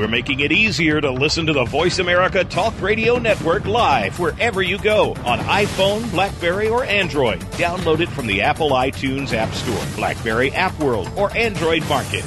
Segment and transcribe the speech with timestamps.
[0.00, 4.62] We're making it easier to listen to the Voice America Talk Radio Network live wherever
[4.62, 7.40] you go on iPhone, Blackberry, or Android.
[7.60, 12.24] Download it from the Apple iTunes App Store, Blackberry App World, or Android Market.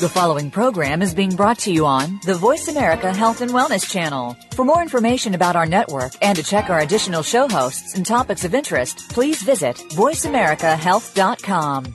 [0.00, 3.88] The following program is being brought to you on the Voice America Health and Wellness
[3.88, 4.36] Channel.
[4.56, 8.44] For more information about our network and to check our additional show hosts and topics
[8.44, 11.94] of interest, please visit voiceamericahealth.com.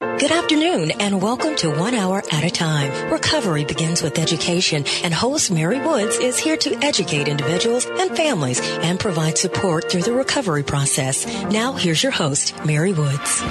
[0.00, 3.12] Good afternoon and welcome to One Hour at a Time.
[3.12, 8.62] Recovery begins with education and host Mary Woods is here to educate individuals and families
[8.78, 11.26] and provide support through the recovery process.
[11.50, 13.42] Now here's your host, Mary Woods.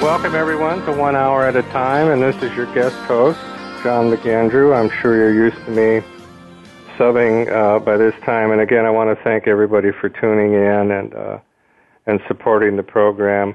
[0.00, 3.40] Welcome everyone to One Hour at a Time and this is your guest host,
[3.82, 4.76] John McAndrew.
[4.78, 6.06] I'm sure you're used to me
[6.96, 10.92] subbing uh, by this time and again I want to thank everybody for tuning in
[10.92, 11.38] and uh,
[12.06, 13.54] and supporting the program.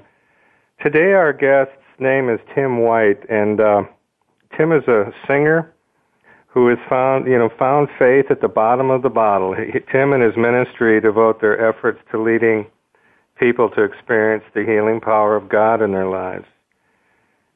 [0.82, 3.84] Today, our guest's name is Tim White, and uh,
[4.56, 5.74] Tim is a singer
[6.48, 9.54] who has found, you know, found faith at the bottom of the bottle.
[9.54, 12.66] He, Tim and his ministry devote their efforts to leading
[13.40, 16.46] people to experience the healing power of God in their lives.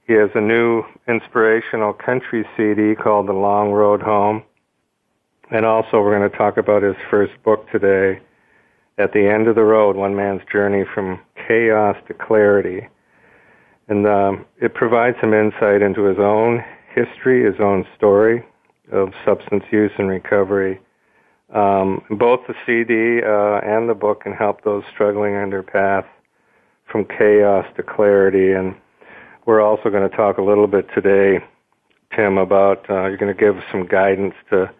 [0.05, 4.43] He has a new inspirational country CD called The Long Road Home.
[5.49, 8.21] And also, we're going to talk about his first book today,
[9.01, 12.87] at the end of the road, one man's journey from chaos to clarity.
[13.87, 16.63] And um, it provides some insight into his own
[16.93, 18.45] history, his own story
[18.91, 20.79] of substance use and recovery.
[21.53, 26.05] Um, both the CD uh, and the book can help those struggling on their path
[26.89, 28.53] from chaos to clarity.
[28.53, 28.75] And
[29.45, 31.43] we're also going to talk a little bit today,
[32.15, 34.71] Tim, about uh, you're going to give some guidance to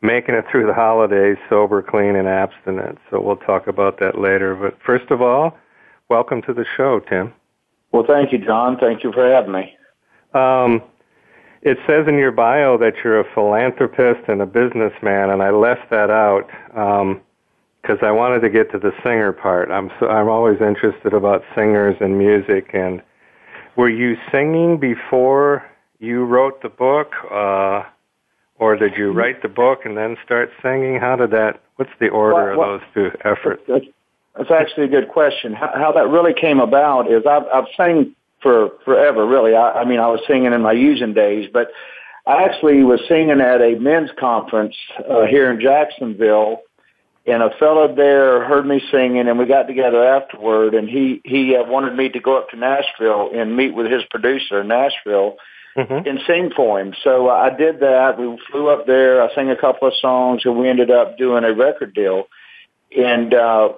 [0.00, 2.98] making it through the holidays sober, clean, and abstinent.
[3.10, 4.54] So we'll talk about that later.
[4.54, 5.56] But first of all,
[6.08, 7.32] welcome to the show, Tim.
[7.92, 8.76] Well, thank you, John.
[8.78, 9.74] Thank you for having me.
[10.34, 10.82] Um,
[11.62, 15.90] it says in your bio that you're a philanthropist and a businessman, and I left
[15.90, 19.70] that out because um, I wanted to get to the singer part.
[19.70, 22.70] I'm so, I'm always interested about singers and music.
[22.74, 23.02] And
[23.76, 25.64] were you singing before
[25.98, 27.12] you wrote the book?
[27.30, 27.82] Uh,
[28.58, 29.18] or did you mm-hmm.
[29.18, 30.98] write the book and then start singing?
[31.00, 31.60] How did that?
[31.76, 33.62] What's the order well, well, of those two efforts?
[33.68, 33.84] That's,
[34.36, 35.52] that's actually a good question.
[35.52, 39.26] How, how that really came about is I've, I've sang for forever.
[39.26, 41.68] Really, I, I mean, I was singing in my using days, but
[42.26, 44.76] I actually was singing at a men's conference
[45.08, 46.62] uh, here in Jacksonville,
[47.26, 51.56] and a fellow there heard me singing, and we got together afterward, and he he
[51.56, 55.36] uh, wanted me to go up to Nashville and meet with his producer in Nashville
[55.78, 56.08] mm-hmm.
[56.08, 56.92] and sing for him.
[57.04, 58.18] So uh, I did that.
[58.18, 59.22] We flew up there.
[59.22, 62.24] I sang a couple of songs, and we ended up doing a record deal.
[62.96, 63.72] And uh,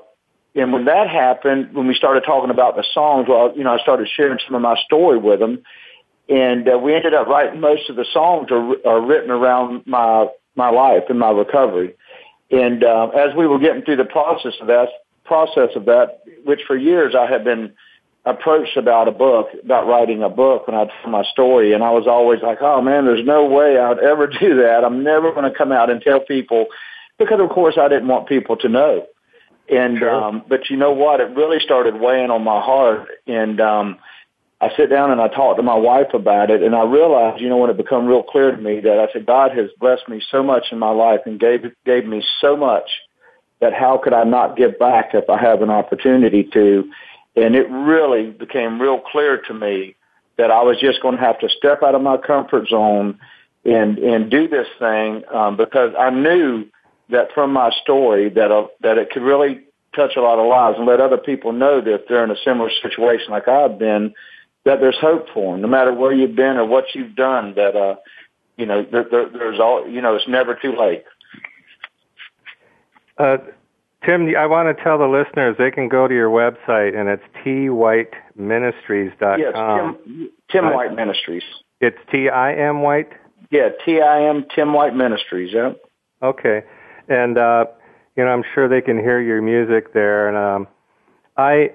[0.54, 3.78] and when that happened, when we started talking about the songs, well, you know, I
[3.78, 5.62] started sharing some of my story with him,
[6.28, 10.28] and uh, we ended up writing most of the songs are, are written around my
[10.56, 11.94] my life and my recovery.
[12.50, 14.88] And uh, as we were getting through the process of that
[15.24, 17.72] process of that, which for years I had been
[18.24, 21.72] approached about a book, about writing a book when I'd tell my story.
[21.72, 24.84] And I was always like, oh man, there's no way I would ever do that.
[24.84, 26.66] I'm never going to come out and tell people
[27.18, 29.06] because of course I didn't want people to know.
[29.70, 30.12] And, sure.
[30.12, 31.20] um, but you know what?
[31.20, 33.08] It really started weighing on my heart.
[33.26, 33.98] And, um,
[34.62, 37.48] I sit down and I talk to my wife about it and I realized, you
[37.48, 40.20] know, when it became real clear to me that I said, God has blessed me
[40.30, 42.90] so much in my life and gave, gave me so much
[43.60, 46.90] that how could I not give back if I have an opportunity to?
[47.36, 49.94] And it really became real clear to me
[50.36, 53.18] that I was just going to have to step out of my comfort zone
[53.64, 56.66] and and do this thing um, because I knew
[57.10, 59.60] that from my story that uh, that it could really
[59.94, 62.36] touch a lot of lives and let other people know that if they're in a
[62.44, 64.14] similar situation like I've been,
[64.64, 67.54] that there's hope for them, no matter where you've been or what you've done.
[67.54, 67.96] That uh,
[68.56, 71.04] you know, there, there, there's all you know, it's never too late.
[73.18, 73.38] Uh,
[74.04, 77.22] Tim, I want to tell the listeners they can go to your website and it's
[77.44, 79.38] twhiteministries.com.
[79.38, 81.42] Yes, Tim, Tim White Ministries.
[81.80, 83.10] It's T-I-M White?
[83.50, 85.72] Yeah, T-I-M, Tim White Ministries, yeah.
[86.22, 86.62] Okay.
[87.08, 87.66] And, uh,
[88.16, 90.28] you know, I'm sure they can hear your music there.
[90.28, 90.68] And um,
[91.36, 91.72] I,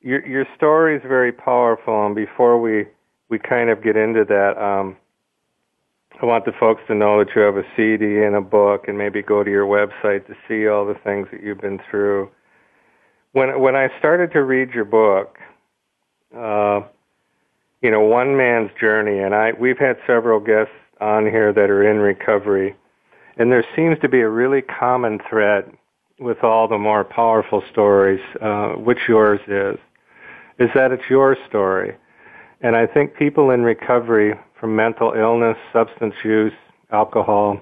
[0.00, 2.06] your, your story is very powerful.
[2.06, 2.86] And before we,
[3.28, 4.96] we kind of get into that, um,
[6.20, 8.96] I want the folks to know that you have a CD and a book, and
[8.96, 12.30] maybe go to your website to see all the things that you've been through.
[13.32, 15.36] When when I started to read your book,
[16.34, 16.80] uh,
[17.82, 20.72] you know, one man's journey, and I we've had several guests
[21.02, 22.74] on here that are in recovery,
[23.36, 25.70] and there seems to be a really common thread
[26.18, 29.78] with all the more powerful stories, uh, which yours is,
[30.58, 31.94] is that it's your story.
[32.62, 36.52] And I think people in recovery from mental illness, substance use,
[36.90, 37.60] alcohol,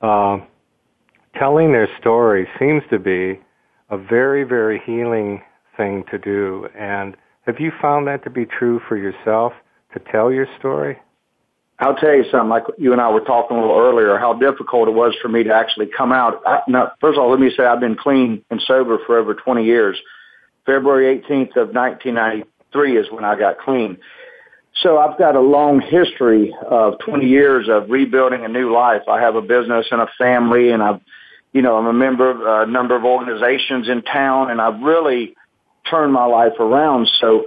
[0.00, 0.38] uh,
[1.38, 3.40] telling their story seems to be
[3.90, 5.42] a very, very healing
[5.76, 6.68] thing to do.
[6.78, 7.16] And
[7.46, 9.52] have you found that to be true for yourself
[9.94, 10.98] to tell your story?
[11.80, 12.48] I'll tell you something.
[12.48, 15.44] Like you and I were talking a little earlier, how difficult it was for me
[15.44, 16.42] to actually come out.
[16.44, 19.34] I, now, first of all, let me say I've been clean and sober for over
[19.34, 19.96] 20 years.
[20.66, 23.96] February 18th of 1993 is when I got clean.
[24.82, 29.02] So I've got a long history of 20 years of rebuilding a new life.
[29.08, 31.00] I have a business and a family, and I've,
[31.52, 35.34] you know, I'm a member of a number of organizations in town, and I've really
[35.90, 37.10] turned my life around.
[37.20, 37.46] So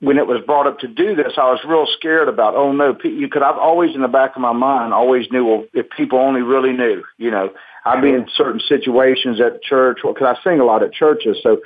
[0.00, 2.96] when it was brought up to do this, I was real scared about, oh no,
[3.02, 6.18] you could, I've always in the back of my mind always knew, well, if people
[6.18, 7.50] only really knew, you know,
[7.84, 11.38] I'd be in certain situations at church, well, cause I sing a lot at churches.
[11.42, 11.60] So,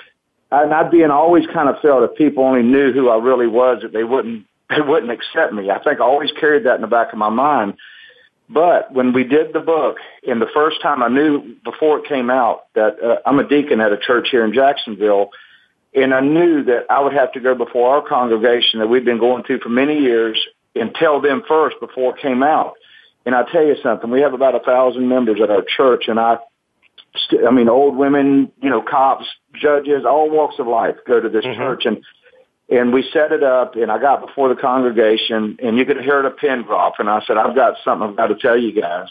[0.51, 3.47] and I'd be in always kind of felt if people only knew who I really
[3.47, 5.71] was, that they wouldn't, they wouldn't accept me.
[5.71, 7.75] I think I always carried that in the back of my mind.
[8.49, 9.97] But when we did the book,
[10.27, 13.81] and the first time I knew before it came out that uh, I'm a deacon
[13.81, 15.31] at a church here in Jacksonville,
[15.95, 19.19] and I knew that I would have to go before our congregation that we'd been
[19.19, 20.43] going through for many years
[20.75, 22.75] and tell them first before it came out.
[23.25, 26.19] And I tell you something, we have about a thousand members at our church and
[26.19, 26.39] I,
[27.47, 31.45] I mean, old women, you know, cops, judges, all walks of life go to this
[31.45, 31.61] mm-hmm.
[31.61, 32.03] church and,
[32.69, 36.23] and we set it up and I got before the congregation and you could hear
[36.23, 39.09] the pin drop and I said, I've got something I've got to tell you guys.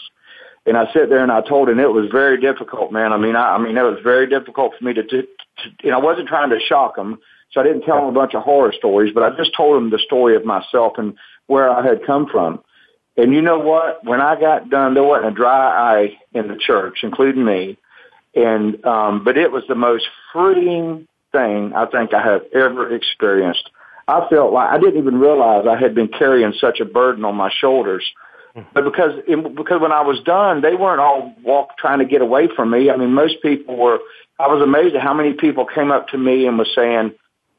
[0.64, 3.12] And I sit there and I told him it was very difficult, man.
[3.12, 5.98] I mean, I, I mean, it was very difficult for me to, to, to, know,
[5.98, 7.18] I wasn't trying to shock him.
[7.50, 9.90] So I didn't tell him a bunch of horror stories, but I just told him
[9.90, 11.14] the story of myself and
[11.48, 12.62] where I had come from.
[13.16, 14.04] And you know what?
[14.04, 17.76] When I got done, there wasn't a dry eye in the church, including me.
[18.34, 23.70] And, um, but it was the most freeing thing I think I have ever experienced.
[24.08, 27.36] I felt like I didn't even realize I had been carrying such a burden on
[27.36, 28.04] my shoulders
[28.56, 28.68] mm-hmm.
[28.74, 29.20] but because
[29.56, 32.90] because when I was done, they weren't all walk trying to get away from me.
[32.90, 33.98] I mean, most people were.
[34.38, 37.12] I was amazed at how many people came up to me and was saying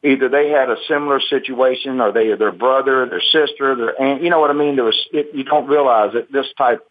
[0.04, 4.22] either they had a similar situation or they their brother, their sister, their aunt.
[4.22, 4.76] You know what I mean?
[4.76, 6.86] There was it, you don't realize that this type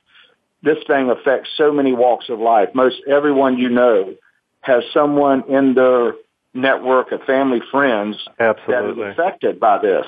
[0.62, 2.70] this thing affects so many walks of life.
[2.74, 4.14] Most everyone you know
[4.60, 6.14] has someone in their
[6.54, 9.04] network of family friends Absolutely.
[9.04, 10.06] that is affected by this.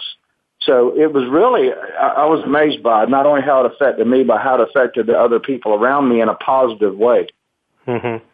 [0.63, 4.07] So it was really, I, I was amazed by it, not only how it affected
[4.07, 7.27] me, but how it affected the other people around me in a positive way.
[7.87, 8.25] Mm-hmm.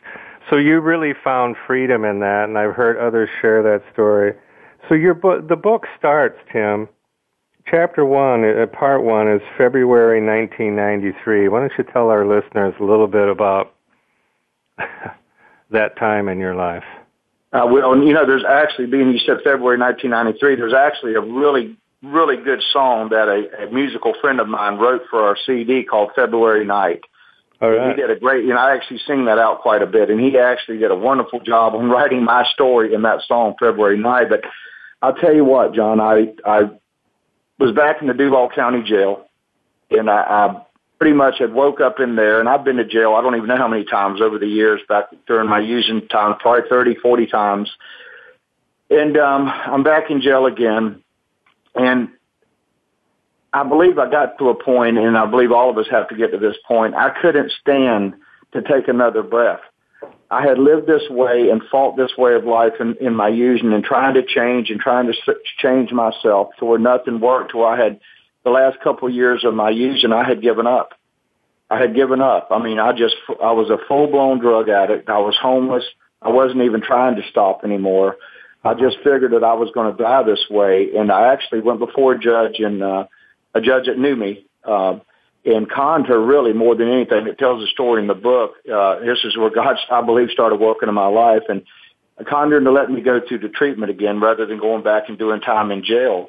[0.48, 4.34] So you really found freedom in that, and I've heard others share that story.
[4.88, 6.88] So your book, the book starts, Tim.
[7.66, 11.48] Chapter one, uh, part one, is February 1993.
[11.48, 13.74] Why don't you tell our listeners a little bit about
[15.70, 16.84] that time in your life?
[17.52, 21.76] Uh, well, you know, there's actually, being you said February 1993, there's actually a really
[22.02, 26.10] really good song that a, a musical friend of mine wrote for our CD called
[26.14, 27.02] February Night.
[27.60, 27.94] All right.
[27.94, 30.18] He did a great, you know, I actually sing that out quite a bit, and
[30.18, 34.30] he actually did a wonderful job on writing my story in that song, February Night.
[34.30, 34.42] But
[35.02, 36.70] I'll tell you what, John, I I
[37.58, 39.26] was back in the Duval County Jail,
[39.90, 40.62] and I, I
[41.00, 43.14] pretty much had woke up in there, and I've been to jail.
[43.14, 46.36] I don't even know how many times over the years back during my using time,
[46.38, 47.70] probably thirty, forty times.
[48.90, 51.02] And um, I'm back in jail again,
[51.74, 52.10] and
[53.52, 56.14] I believe I got to a point, and I believe all of us have to
[56.14, 56.94] get to this point.
[56.94, 58.14] I couldn't stand
[58.52, 59.60] to take another breath.
[60.30, 63.72] I had lived this way and fought this way of life in, in my using
[63.72, 65.14] and trying to change and trying to
[65.58, 68.00] change myself to where nothing worked, where I had
[68.44, 70.94] the last couple of years of my using, I had given up.
[71.70, 72.48] I had given up.
[72.50, 75.08] I mean, I just, I was a full blown drug addict.
[75.08, 75.84] I was homeless.
[76.20, 78.16] I wasn't even trying to stop anymore.
[78.64, 81.78] I just figured that I was going to die this way, and I actually went
[81.78, 83.06] before a judge and uh,
[83.54, 84.98] a judge that knew me, uh,
[85.46, 87.26] and conned her really more than anything.
[87.26, 88.56] It tells the story in the book.
[88.70, 91.62] Uh, this is where God, I believe, started working in my life, and
[92.18, 95.04] I conned her into letting me go through the treatment again rather than going back
[95.08, 96.26] and doing time in jail.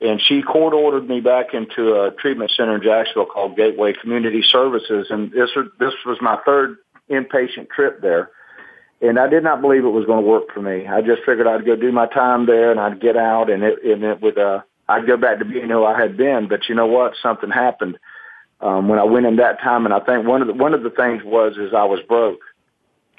[0.00, 4.42] And she court ordered me back into a treatment center in Jacksonville called Gateway Community
[4.42, 6.78] Services, and this this was my third
[7.10, 8.30] inpatient trip there
[9.02, 10.86] and I did not believe it was going to work for me.
[10.86, 13.82] I just figured I'd go do my time there and I'd get out and it
[13.84, 16.48] and it would uh I'd go back to being who I had been.
[16.48, 17.14] But you know what?
[17.22, 17.98] Something happened.
[18.60, 19.84] um, when I went in that time.
[19.84, 22.40] And I think one of the one of the things was is I was broke.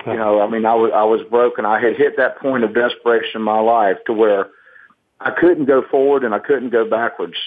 [0.05, 2.63] You know, I mean, I was I was broke, and I had hit that point
[2.63, 4.47] of desperation in my life to where
[5.23, 7.37] I couldn't go forward and I couldn't go backwards.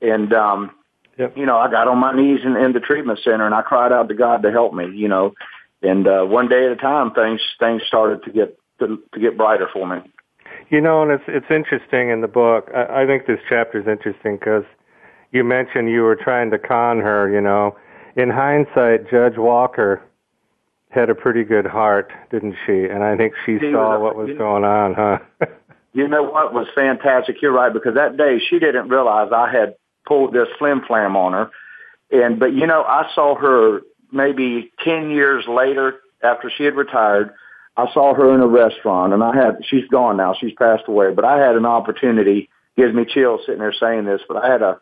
[0.00, 0.70] And um,
[1.18, 1.36] yep.
[1.36, 3.92] you know, I got on my knees in, in the treatment center and I cried
[3.92, 4.90] out to God to help me.
[4.94, 5.34] You know,
[5.82, 9.36] and uh, one day at a time, things things started to get to, to get
[9.36, 10.02] brighter for me.
[10.70, 12.70] You know, and it's it's interesting in the book.
[12.74, 14.64] I, I think this chapter is interesting because
[15.32, 17.32] you mentioned you were trying to con her.
[17.32, 17.76] You know,
[18.16, 20.02] in hindsight, Judge Walker
[20.92, 22.84] had a pretty good heart, didn't she?
[22.84, 25.18] And I think she, she saw was, what was going on, huh?
[25.92, 27.42] you know what was fantastic?
[27.42, 31.32] You're right because that day she didn't realize I had pulled this flim flam on
[31.32, 31.50] her,
[32.10, 37.32] and but you know I saw her maybe ten years later after she had retired.
[37.76, 40.34] I saw her in a restaurant, and I had she's gone now.
[40.38, 42.48] She's passed away, but I had an opportunity.
[42.74, 44.80] Gives me chills sitting there saying this, but I had a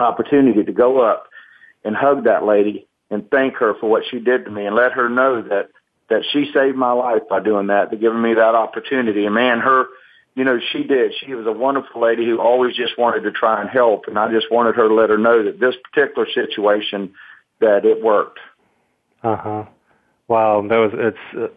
[0.00, 1.28] opportunity to go up
[1.84, 4.92] and hug that lady and thank her for what she did to me and let
[4.92, 5.68] her know that
[6.10, 9.24] that she saved my life by doing that, to giving me that opportunity.
[9.24, 9.86] And man, her,
[10.34, 11.12] you know, she did.
[11.24, 14.04] She was a wonderful lady who always just wanted to try and help.
[14.08, 17.14] And I just wanted her to let her know that this particular situation,
[17.60, 18.40] that it worked.
[19.22, 19.64] Uh huh.
[20.26, 21.48] Wow, that was it's uh,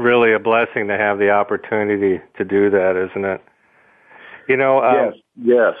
[0.00, 3.40] really a blessing to have the opportunity to do that, isn't it?
[4.48, 4.82] You know.
[4.82, 5.14] Um, yes.
[5.42, 5.74] Yes.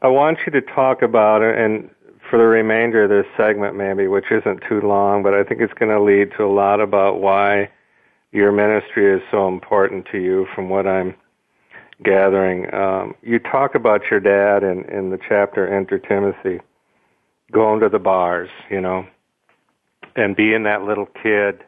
[0.00, 1.90] I want you to talk about it, and
[2.28, 5.74] for the remainder of this segment, maybe, which isn't too long, but I think it's
[5.74, 7.70] going to lead to a lot about why
[8.32, 11.14] your ministry is so important to you from what I'm
[12.02, 12.72] gathering.
[12.74, 16.60] Um, you talk about your dad in, in the chapter Enter Timothy,
[17.50, 19.06] going to the bars, you know,
[20.16, 21.64] and being that little kid,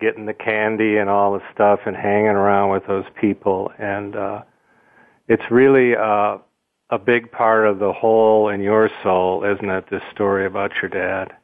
[0.00, 3.72] getting the candy and all the stuff and hanging around with those people.
[3.78, 4.42] And uh,
[5.28, 5.94] it's really.
[5.96, 6.38] Uh,
[6.92, 9.86] a big part of the hole in your soul, isn't it?
[9.90, 11.34] This story about your dad.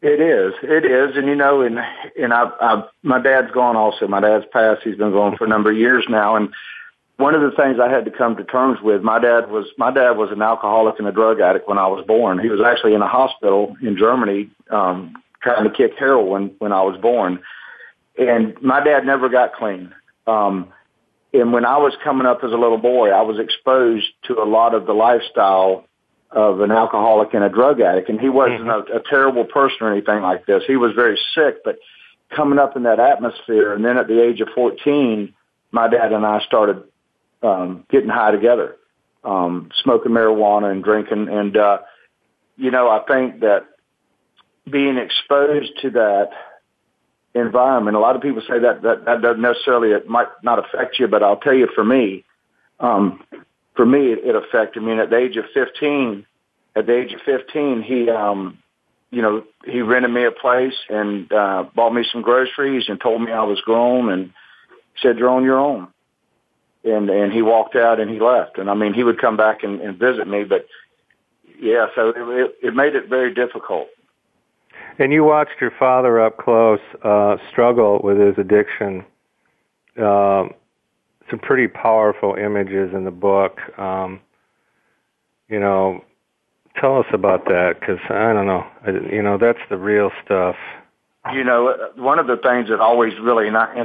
[0.00, 0.54] It is.
[0.62, 1.80] It is, and you know, and
[2.16, 4.06] and I, I, my dad's gone also.
[4.06, 4.82] My dad's passed.
[4.84, 6.54] He's been gone for a number of years now, and
[7.18, 9.90] one of the things I had to come to terms with, my dad was my
[9.90, 12.38] dad was an alcoholic and a drug addict when I was born.
[12.38, 16.82] He was actually in a hospital in Germany um, trying to kick heroin when I
[16.82, 17.40] was born,
[18.16, 19.92] and my dad never got clean.
[20.26, 20.72] Um,
[21.34, 24.46] and when I was coming up as a little boy, I was exposed to a
[24.46, 25.84] lot of the lifestyle
[26.30, 28.08] of an alcoholic and a drug addict.
[28.08, 28.92] And he wasn't mm-hmm.
[28.92, 30.62] a, a terrible person or anything like this.
[30.66, 31.78] He was very sick, but
[32.34, 33.74] coming up in that atmosphere.
[33.74, 35.34] And then at the age of 14,
[35.70, 36.82] my dad and I started
[37.42, 38.76] um, getting high together,
[39.24, 41.28] um, smoking marijuana and drinking.
[41.28, 41.78] And, uh,
[42.56, 43.66] you know, I think that
[44.70, 46.30] being exposed to that
[47.34, 47.96] environment.
[47.96, 51.08] A lot of people say that that, that doesn't necessarily it might not affect you,
[51.08, 52.24] but I'll tell you for me,
[52.80, 53.22] um,
[53.76, 54.92] for me it, it affected me.
[54.92, 56.26] And at the age of fifteen,
[56.74, 58.58] at the age of fifteen, he um,
[59.10, 63.22] you know he rented me a place and uh, bought me some groceries and told
[63.22, 64.32] me I was grown and
[65.02, 65.88] said you're on your own.
[66.84, 68.58] And and he walked out and he left.
[68.58, 70.66] And I mean he would come back and, and visit me, but
[71.60, 73.88] yeah, so it, it made it very difficult.
[74.98, 79.04] And you watched your father up close uh, struggle with his addiction.
[80.00, 80.44] Uh,
[81.30, 83.58] some pretty powerful images in the book.
[83.78, 84.20] Um,
[85.48, 86.04] you know,
[86.80, 88.66] tell us about that because I don't know.
[88.86, 90.56] I, you know, that's the real stuff.
[91.32, 93.76] You know, one of the things that always really not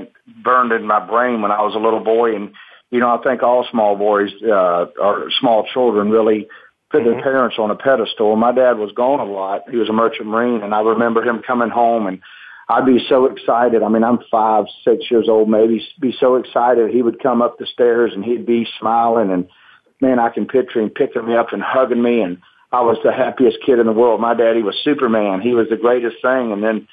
[0.43, 2.53] burned in my brain when I was a little boy, and
[2.93, 6.47] you know, I think all small boys uh, or small children really
[6.91, 7.23] put their mm-hmm.
[7.23, 8.35] parents on a pedestal.
[8.35, 9.67] My dad was gone a lot.
[9.67, 12.21] He was a merchant marine, and I remember him coming home, and
[12.69, 13.81] I'd be so excited.
[13.81, 15.83] I mean, I'm five, six years old, maybe.
[15.99, 16.91] Be so excited.
[16.91, 19.49] He would come up the stairs, and he'd be smiling, and
[19.99, 23.11] man, I can picture him picking me up and hugging me, and I was the
[23.11, 24.21] happiest kid in the world.
[24.21, 25.41] My daddy was Superman.
[25.41, 26.87] He was the greatest thing, and then.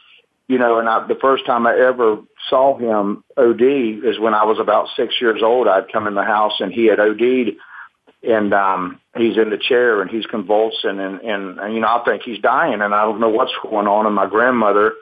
[0.50, 2.16] You know, and I, the first time I ever
[2.48, 5.68] saw him OD is when I was about six years old.
[5.68, 7.54] I'd come in the house and he had OD'd
[8.24, 12.02] and um he's in the chair and he's convulsing and, and and you know I
[12.04, 14.06] think he's dying and I don't know what's going on.
[14.06, 14.94] And my grandmother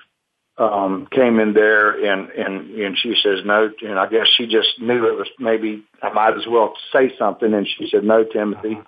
[0.58, 4.78] um came in there and and and she says no and I guess she just
[4.78, 7.54] knew it was maybe I might as well say something.
[7.54, 8.78] And she said no Timothy.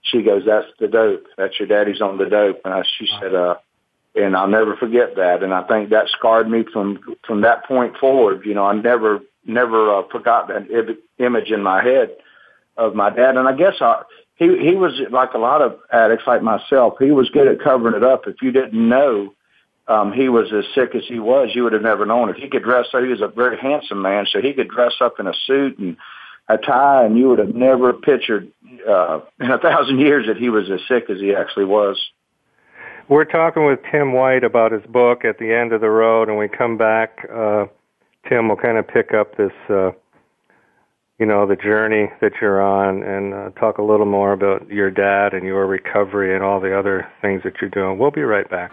[0.00, 1.26] She goes that's the dope.
[1.36, 2.62] That's your daddy's on the dope.
[2.64, 3.56] And I, she said uh
[4.18, 7.96] and I'll never forget that and I think that scarred me from from that point
[7.98, 10.68] forward you know I never never uh, forgot that
[11.18, 12.10] image in my head
[12.78, 13.36] of my dad.
[13.36, 14.02] And I guess I,
[14.36, 16.94] he he was like a lot of addicts like myself.
[17.00, 18.26] He was good at covering it up.
[18.26, 19.34] If you didn't know
[19.88, 22.36] um, he was as sick as he was, you would have never known it.
[22.36, 23.02] He could dress up.
[23.02, 25.96] He was a very handsome man, so he could dress up in a suit and
[26.48, 28.48] a tie, and you would have never pictured
[28.88, 31.98] uh, in a thousand years that he was as sick as he actually was.
[33.08, 36.36] We're talking with Tim White about his book at the end of the road, and
[36.36, 37.26] we come back.
[37.32, 37.64] Uh,
[38.28, 39.92] Tim will kind of pick up this, uh,
[41.18, 44.90] you know, the journey that you're on, and uh, talk a little more about your
[44.90, 47.98] dad and your recovery and all the other things that you're doing.
[47.98, 48.72] We'll be right back.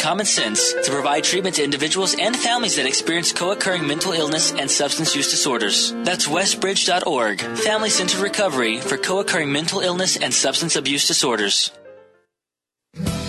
[0.00, 4.70] common sense to provide treatment to individuals and families that experience co-occurring mental illness and
[4.70, 5.92] substance use disorders.
[6.04, 11.70] That's westbridge.org, Family Centered Recovery for co-occurring mental illness and substance abuse disorders.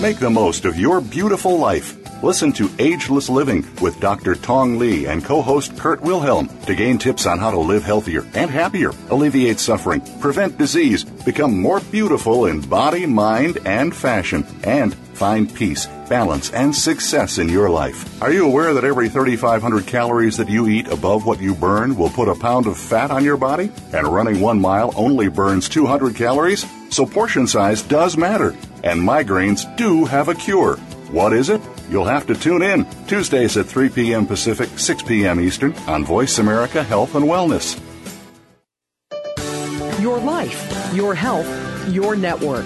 [0.01, 1.97] Make the most of your beautiful life.
[2.23, 4.35] Listen to Ageless Living with Dr.
[4.35, 8.49] Tong Lee and co-host Kurt Wilhelm to gain tips on how to live healthier and
[8.49, 15.53] happier, alleviate suffering, prevent disease, become more beautiful in body, mind, and fashion, and find
[15.53, 18.21] peace, balance, and success in your life.
[18.21, 22.09] Are you aware that every 3,500 calories that you eat above what you burn will
[22.09, 23.71] put a pound of fat on your body?
[23.93, 26.65] And running one mile only burns 200 calories?
[26.89, 28.53] So portion size does matter.
[28.83, 30.75] And migraines do have a cure.
[31.11, 31.61] What is it?
[31.89, 34.27] You'll have to tune in Tuesdays at 3 p.m.
[34.27, 35.39] Pacific, 6 p.m.
[35.39, 37.79] Eastern on Voice America Health and Wellness.
[40.01, 41.47] Your life, your health,
[41.87, 42.65] your network.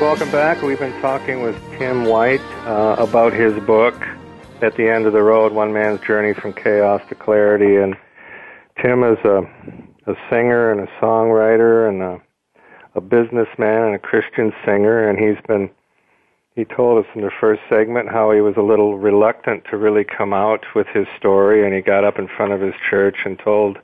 [0.00, 0.60] Welcome back.
[0.60, 3.94] We've been talking with Tim White uh, about his book,
[4.60, 7.76] At the End of the Road One Man's Journey from Chaos to Clarity.
[7.76, 7.96] And
[8.82, 9.42] Tim is a,
[10.06, 12.20] a singer and a songwriter and a,
[12.96, 15.08] a businessman and a Christian singer.
[15.08, 15.70] And he's been,
[16.56, 20.04] he told us in the first segment how he was a little reluctant to really
[20.04, 21.64] come out with his story.
[21.64, 23.78] And he got up in front of his church and told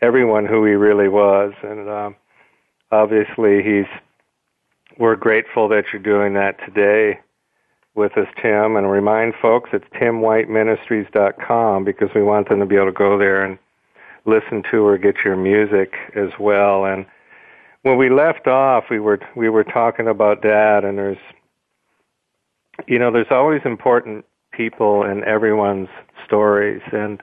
[0.00, 1.52] everyone who he really was.
[1.64, 2.10] And uh,
[2.92, 3.90] obviously, he's
[5.02, 7.18] we're grateful that you're doing that today
[7.96, 12.86] with us, Tim, and remind folks it's timwhiteministries.com because we want them to be able
[12.86, 13.58] to go there and
[14.26, 16.84] listen to or get your music as well.
[16.84, 17.04] And
[17.82, 21.18] when we left off, we were we were talking about Dad, and there's
[22.86, 25.88] you know there's always important people in everyone's
[26.24, 27.20] stories, and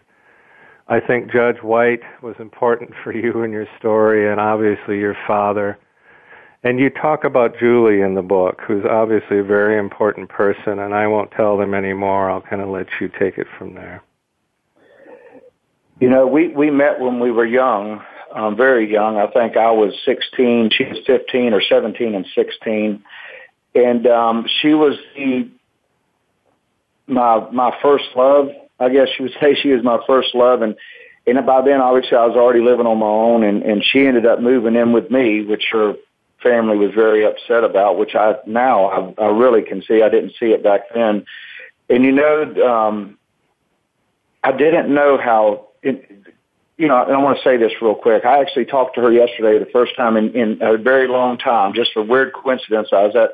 [0.89, 5.79] I think Judge White was important for you in your story, and obviously your father
[6.63, 10.93] and you talk about Julie in the book, who's obviously a very important person, and
[10.93, 12.29] I won't tell them anymore.
[12.29, 14.03] I'll kind of let you take it from there.
[15.99, 18.01] You know, we we met when we were young,
[18.33, 19.17] um, very young.
[19.17, 23.03] I think I was 16, she was 15 or 17 and 16,
[23.75, 25.49] and um, she was the
[27.07, 28.49] my my first love.
[28.79, 30.75] I guess you would say she was my first love, and
[31.25, 34.25] and by then obviously I was already living on my own, and and she ended
[34.25, 35.95] up moving in with me, which her
[36.41, 40.01] family was very upset about, which I now I, I really can see.
[40.01, 41.25] I didn't see it back then.
[41.89, 43.17] And you know, um,
[44.43, 45.67] I didn't know how.
[45.81, 46.09] It,
[46.77, 48.23] you know, and I want to say this real quick.
[48.23, 51.73] I actually talked to her yesterday, the first time in, in a very long time.
[51.73, 52.87] Just a weird coincidence.
[52.93, 53.31] I was at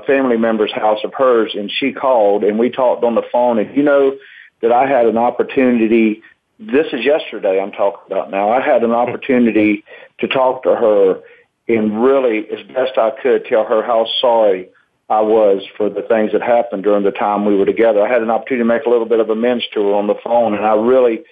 [0.00, 3.58] a family member's house of hers, and she called, and we talked on the phone.
[3.58, 4.16] And you know
[4.62, 6.22] that I had an opportunity.
[6.60, 7.60] This is yesterday.
[7.60, 8.50] I'm talking about now.
[8.50, 9.82] I had an opportunity
[10.20, 11.22] to talk to her
[11.68, 14.68] and really, as best I could, tell her how sorry
[15.08, 18.04] I was for the things that happened during the time we were together.
[18.04, 20.16] I had an opportunity to make a little bit of amends to her on the
[20.22, 21.22] phone, and I really,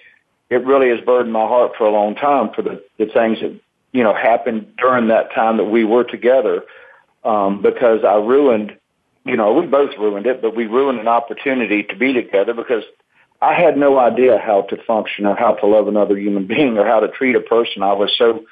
[0.49, 3.59] it really has burdened my heart for a long time for the, the things that,
[3.91, 6.63] you know, happened during that time that we were together,
[7.23, 8.77] um, because I ruined,
[9.25, 12.83] you know, we both ruined it, but we ruined an opportunity to be together because
[13.41, 16.85] I had no idea how to function or how to love another human being or
[16.85, 17.83] how to treat a person.
[17.83, 18.45] I was so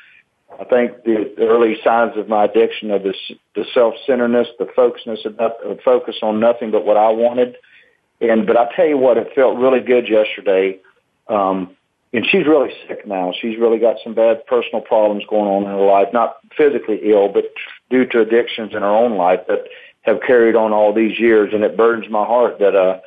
[0.60, 3.18] I think the early signs of my addiction of this,
[3.56, 7.56] the self-centeredness, the focusedness of, of focus on nothing but what I wanted.
[8.22, 10.80] And, but I tell you what, it felt really good yesterday.
[11.28, 11.76] Um,
[12.13, 13.34] and she's really sick now.
[13.39, 17.28] She's really got some bad personal problems going on in her life, not physically ill,
[17.28, 17.46] but
[17.89, 19.66] due to addictions in her own life that
[20.04, 21.54] have carried on all these years.
[21.54, 23.00] And it burdens my heart that, uh,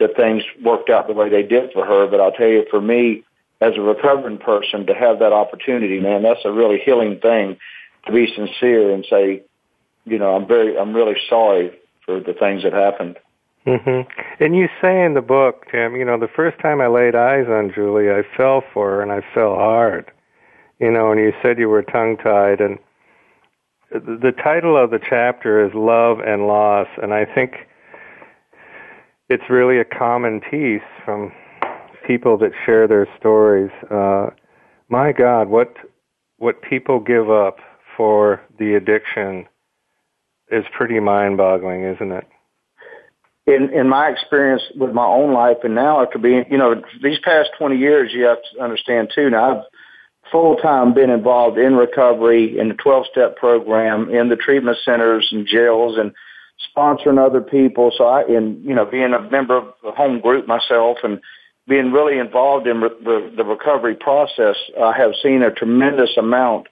[0.00, 2.08] that things worked out the way they did for her.
[2.08, 3.24] But I'll tell you, for me,
[3.60, 7.56] as a recovering person, to have that opportunity, man, that's a really healing thing
[8.06, 9.42] to be sincere and say,
[10.04, 11.72] you know, I'm very, I'm really sorry
[12.04, 13.18] for the things that happened.
[13.66, 14.42] Mm-hmm.
[14.42, 17.46] And you say in the book, Tim, you know, the first time I laid eyes
[17.48, 20.10] on Julie, I fell for her and I fell hard.
[20.80, 22.60] You know, and you said you were tongue tied.
[22.60, 22.78] And
[23.90, 26.86] the title of the chapter is Love and Loss.
[27.02, 27.66] And I think
[29.28, 31.32] it's really a common piece from
[32.08, 33.70] people that share their stories.
[33.90, 34.30] Uh,
[34.88, 35.76] my God, what
[36.38, 37.58] what people give up
[37.96, 39.46] for the addiction
[40.50, 42.26] is pretty mind-boggling, isn't it?
[43.46, 47.18] In in my experience with my own life, and now after being, you know, these
[47.22, 49.30] past twenty years, you have to understand too.
[49.30, 49.64] Now I've
[50.32, 55.28] full time been involved in recovery in the twelve step program, in the treatment centers
[55.32, 56.12] and jails, and
[56.68, 57.92] sponsoring other people.
[57.96, 61.20] So I, in you know, being a member of the home group myself and
[61.68, 66.66] being really involved in re- the, the recovery process, I have seen a tremendous amount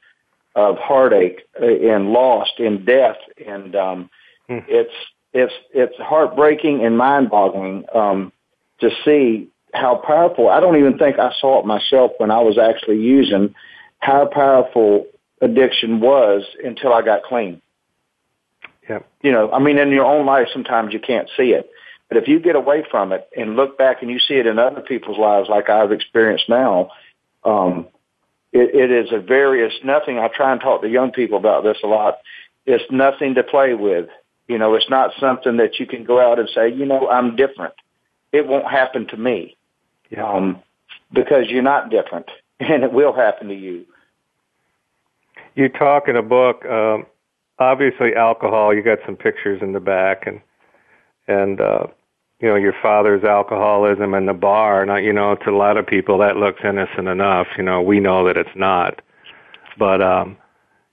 [0.54, 4.10] of heartache and loss and death, and um,
[4.48, 4.58] hmm.
[4.66, 4.94] it's
[5.34, 8.32] it's it's heartbreaking and mind-boggling um,
[8.80, 10.48] to see how powerful.
[10.48, 13.54] I don't even think I saw it myself when I was actually using
[13.98, 15.06] how powerful
[15.42, 17.60] addiction was until I got clean.
[18.88, 19.00] Yeah.
[19.22, 21.68] You know, I mean, in your own life, sometimes you can't see it.
[22.08, 24.58] But if you get away from it and look back and you see it in
[24.58, 26.90] other people's lives, like I've experienced now,
[27.44, 27.88] um,
[28.52, 30.18] it, it is a various nothing.
[30.18, 32.18] I try and talk to young people about this a lot.
[32.64, 34.08] It's nothing to play with.
[34.46, 37.34] You know, it's not something that you can go out and say, you know, I'm
[37.34, 37.74] different.
[38.32, 39.56] It won't happen to me.
[40.10, 40.28] Yeah.
[40.28, 40.62] Um,
[41.12, 42.26] because you're not different
[42.60, 43.84] and it will happen to you.
[45.56, 47.06] You talk in a book, um,
[47.58, 50.40] obviously alcohol, you got some pictures in the back and,
[51.28, 51.86] and, uh,
[52.40, 54.84] you know, your father's alcoholism and the bar.
[54.84, 57.46] Now, you know, to a lot of people that looks innocent enough.
[57.56, 59.00] You know, we know that it's not.
[59.78, 60.36] But um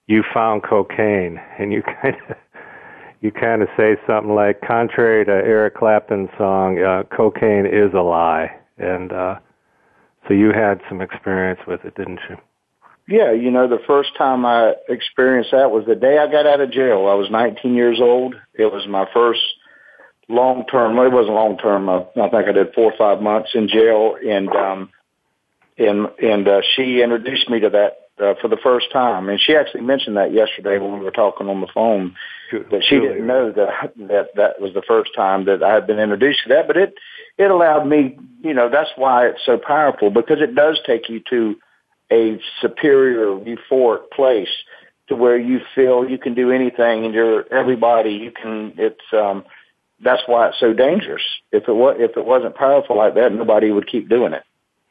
[0.08, 2.38] you found cocaine and you kind of
[3.22, 8.02] you kind of say something like contrary to Eric Clapton's song, uh, cocaine is a
[8.02, 8.52] lie.
[8.78, 9.40] And uh
[10.28, 12.38] so you had some experience with it, didn't you?
[13.06, 16.62] Yeah, you know, the first time I experienced that was the day I got out
[16.62, 17.08] of jail.
[17.08, 18.34] I was 19 years old.
[18.54, 19.42] It was my first
[20.30, 20.98] long term.
[20.98, 21.90] It wasn't long term.
[21.90, 24.90] I, I think I did four or five months in jail, and um,
[25.78, 29.30] and and uh, she introduced me to that uh, for the first time.
[29.30, 32.16] And she actually mentioned that yesterday when we were talking on the phone.
[32.52, 35.98] That she didn't know that that that was the first time that I had been
[35.98, 36.68] introduced to that.
[36.68, 36.94] But it
[37.38, 41.22] it allowed me, you know, that's why it's so powerful because it does take you
[41.32, 41.56] to
[42.12, 44.52] a superior euphoric place
[45.08, 48.12] to where you feel you can do anything and you're everybody.
[48.12, 48.74] You can.
[48.78, 49.44] It's um
[50.04, 51.24] that's why it's so dangerous.
[51.52, 54.44] If it was, if it wasn't powerful like that, nobody would keep doing it.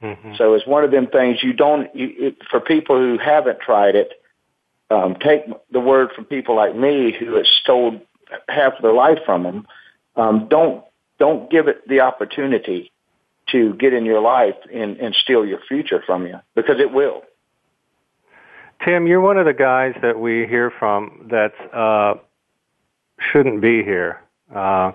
[0.02, 0.34] Mm-hmm.
[0.36, 3.94] So it's one of them things you don't, you, it, for people who haven't tried
[3.94, 4.10] it,
[4.90, 8.00] um, take the word from people like me who has stole
[8.48, 9.66] half their life from them.
[10.16, 10.84] Um, don't,
[11.18, 12.90] don't give it the opportunity
[13.52, 17.22] to get in your life and, and steal your future from you because it will.
[18.84, 22.14] Tim, you're one of the guys that we hear from that uh,
[23.30, 24.20] shouldn't be here
[24.54, 24.92] uh,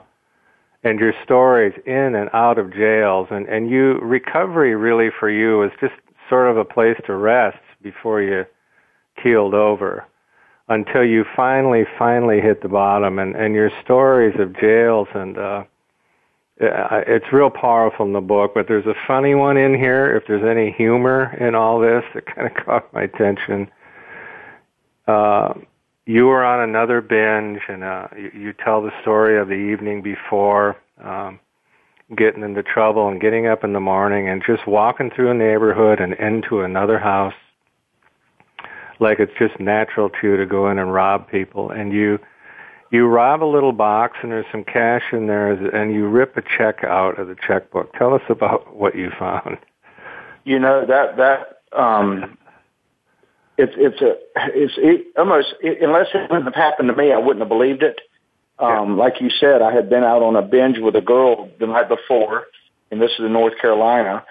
[0.87, 5.59] and your stories in and out of jails, and and you recovery really for you
[5.59, 5.93] was just
[6.29, 8.45] sort of a place to rest before you
[9.21, 10.05] keeled over
[10.69, 15.63] until you finally finally hit the bottom and and your stories of jails and uh
[16.59, 20.43] it's real powerful in the book but there's a funny one in here if there's
[20.43, 23.69] any humor in all this that kind of caught my attention.
[25.07, 25.53] Uh
[26.07, 30.01] you were on another binge, and uh, you, you tell the story of the evening
[30.01, 31.37] before um,
[32.15, 35.99] getting into trouble and getting up in the morning and just walking through a neighborhood
[35.99, 37.33] and into another house.
[38.99, 42.17] Like it's just natural to you to go in and rob people and you
[42.89, 46.41] you rob a little box and there's some cash in there and you rip a
[46.41, 47.93] check out of the checkbook.
[47.93, 49.57] Tell us about what you found.
[50.45, 52.37] You know that that um
[53.57, 54.15] it's it's a
[54.55, 57.83] it's it, almost it, unless it wouldn't have happened to me, I wouldn't have believed
[57.83, 57.99] it.
[58.59, 59.03] Um, yeah.
[59.03, 61.89] Like you said, I had been out on a binge with a girl the night
[61.89, 62.45] before,
[62.91, 64.23] and this is in North Carolina,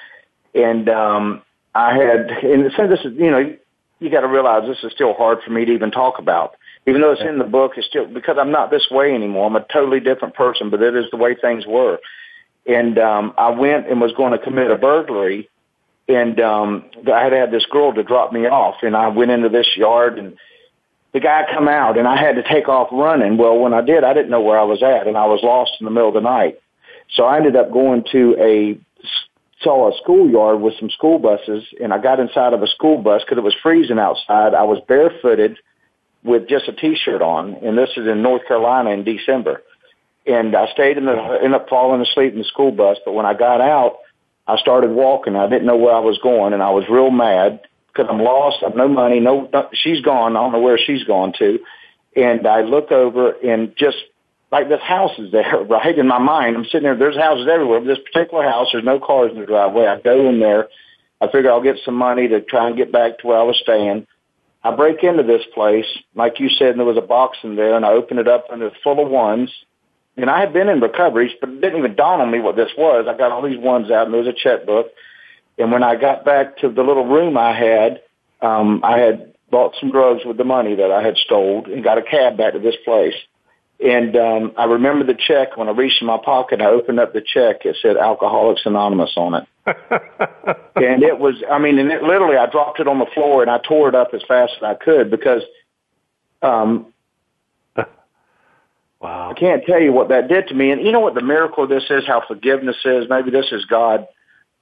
[0.55, 1.43] and um,
[1.75, 3.57] I had and since this is you know
[3.99, 6.57] you got to realize this is still hard for me to even talk about.
[6.87, 9.47] Even though it's in the book, it's still because I'm not this way anymore.
[9.47, 11.99] I'm a totally different person, but it is the way things were.
[12.67, 15.49] And um, I went and was going to commit a burglary,
[16.09, 19.49] and um, I had had this girl to drop me off, and I went into
[19.49, 20.37] this yard, and
[21.13, 23.39] the guy come out, and I had to take off running.
[23.39, 25.73] Well, when I did, I didn't know where I was at, and I was lost
[25.81, 26.61] in the middle of the night.
[27.15, 28.79] So I ended up going to a
[29.63, 33.23] saw a schoolyard with some school buses, and I got inside of a school bus
[33.25, 34.55] because it was freezing outside.
[34.55, 35.59] I was barefooted
[36.23, 39.63] with just a t-shirt on, and this is in North Carolina in December.
[40.27, 42.99] And I stayed in the, ended up falling asleep in the school bus.
[43.05, 43.99] But when I got out,
[44.47, 45.37] I started walking.
[45.37, 48.59] I didn't know where I was going, and I was real mad because I'm lost.
[48.65, 49.21] I've no money.
[49.21, 50.37] No, no, she's gone.
[50.37, 51.59] I don't know where she's gone to.
[52.15, 53.97] And I look over and just
[54.53, 55.99] like this house is there, right?
[55.99, 57.81] In my mind, I'm sitting there, there's houses everywhere.
[57.81, 59.87] But this particular house, there's no cars in the driveway.
[59.87, 60.69] I go in there.
[61.21, 63.59] I figure I'll get some money to try and get back to where I was
[63.63, 64.07] staying.
[64.63, 67.77] I break into this place, like you said, and there was a box in there,
[67.77, 69.51] and I open it up, and it's full of ones.
[70.17, 72.71] And I had been in recoveries, but it didn't even dawn on me what this
[72.77, 73.07] was.
[73.09, 74.87] I got all these ones out, and there was a checkbook.
[75.59, 78.03] And when I got back to the little room I had,
[78.41, 81.99] um, I had bought some drugs with the money that I had stole and got
[81.99, 83.15] a cab back to this place.
[83.79, 86.63] And um, I remember the check when I reached in my pocket.
[86.63, 87.67] I opened up the check.
[87.67, 89.45] It said Alcoholics Anonymous on it,
[90.77, 91.35] and it was.
[91.51, 93.95] I mean, and it literally, I dropped it on the floor and I tore it
[93.95, 95.43] up as fast as I could because,
[96.41, 96.87] um,
[99.07, 100.73] wow, I can't tell you what that did to me.
[100.73, 102.05] And you know what the miracle of this is?
[102.07, 103.09] How forgiveness is.
[103.09, 104.07] Maybe this is God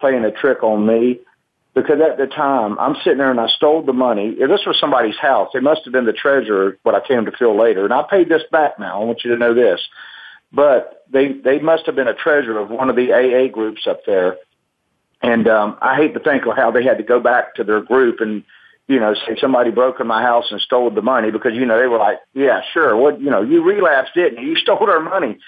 [0.00, 1.20] playing a trick on me
[1.74, 4.36] because at the time I'm sitting there and I stole the money.
[4.38, 5.50] If this was somebody's house.
[5.54, 7.84] It must have been the treasurer, what I came to feel later.
[7.84, 9.00] And I paid this back now.
[9.00, 9.80] I want you to know this.
[10.52, 14.04] But they, they must have been a treasurer of one of the AA groups up
[14.04, 14.36] there.
[15.22, 17.80] And, um, I hate to think of how they had to go back to their
[17.80, 18.44] group and,
[18.86, 21.78] you know, say somebody broke in my house and stole the money because, you know,
[21.78, 22.96] they were like, yeah, sure.
[22.96, 24.50] What, you know, you relapsed, didn't you?
[24.50, 25.38] You stole our money.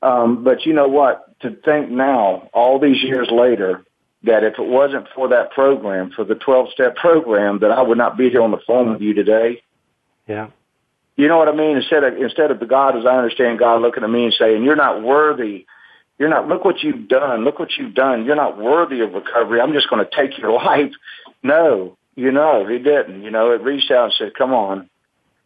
[0.00, 1.38] Um, but you know what?
[1.40, 3.84] To think now, all these years later,
[4.24, 7.98] that if it wasn't for that program, for the 12 step program, that I would
[7.98, 9.62] not be here on the phone with you today.
[10.26, 10.48] Yeah.
[11.16, 11.76] You know what I mean?
[11.76, 14.62] Instead of, instead of the God, as I understand God looking at me and saying,
[14.62, 15.66] you're not worthy.
[16.18, 17.44] You're not, look what you've done.
[17.44, 18.24] Look what you've done.
[18.24, 19.60] You're not worthy of recovery.
[19.60, 20.92] I'm just going to take your life.
[21.42, 23.22] No, you know, he didn't.
[23.22, 24.90] You know, it reached out and said, come on.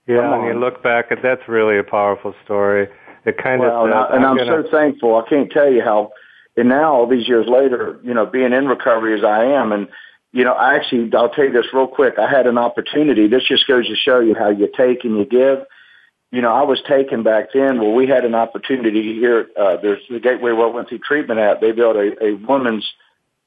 [0.07, 0.41] Yeah, come on.
[0.41, 2.89] and you look back at that's really a powerful story.
[3.25, 4.63] It kind well, of, and, I, and I'm, I'm gonna...
[4.65, 5.17] so thankful.
[5.17, 6.13] I can't tell you how
[6.57, 9.89] and now all these years later, you know, being in recovery as I am and,
[10.33, 12.15] you know, I actually, I'll tell you this real quick.
[12.19, 13.29] I had an opportunity.
[13.29, 15.67] This just goes to show you how you take and you give.
[16.31, 17.79] You know, I was taken back then.
[17.81, 19.49] Well, we had an opportunity here.
[19.59, 21.61] Uh, there's the Gateway where I went through treatment at.
[21.61, 22.91] They built a, a women's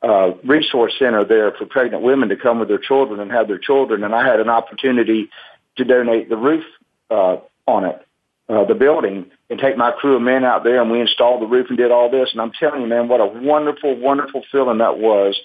[0.05, 3.57] uh, resource center there for pregnant women to come with their children and have their
[3.57, 4.03] children.
[4.03, 5.29] And I had an opportunity
[5.77, 6.63] to donate the roof
[7.09, 7.37] uh,
[7.67, 8.05] on it
[8.47, 11.47] uh, the building and take my crew of men out there and we installed the
[11.47, 12.29] roof and did all this.
[12.31, 15.35] And I'm telling you, man, what a wonderful, wonderful feeling that was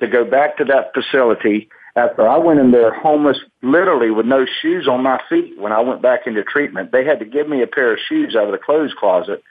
[0.00, 4.46] to go back to that facility after I went in there homeless, literally with no
[4.62, 6.92] shoes on my feet when I went back into treatment.
[6.92, 9.42] They had to give me a pair of shoes out of the clothes closet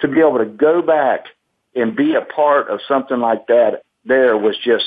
[0.00, 1.26] to be able to go back
[1.74, 4.84] and be a part of something like that there was just,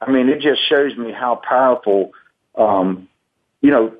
[0.00, 2.12] I mean, it just shows me how powerful,
[2.56, 3.08] um,
[3.60, 3.94] you know,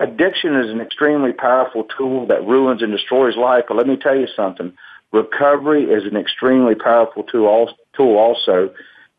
[0.00, 3.64] addiction is an extremely powerful tool that ruins and destroys life.
[3.68, 4.72] But let me tell you something.
[5.12, 7.46] Recovery is an extremely powerful tool
[8.16, 8.70] also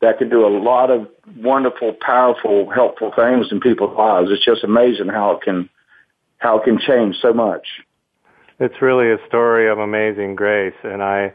[0.02, 4.30] that can do a lot of wonderful, powerful, helpful things in people's lives.
[4.32, 5.70] It's just amazing how it can,
[6.38, 7.66] how it can change so much.
[8.60, 11.34] It's really a story of amazing grace and I,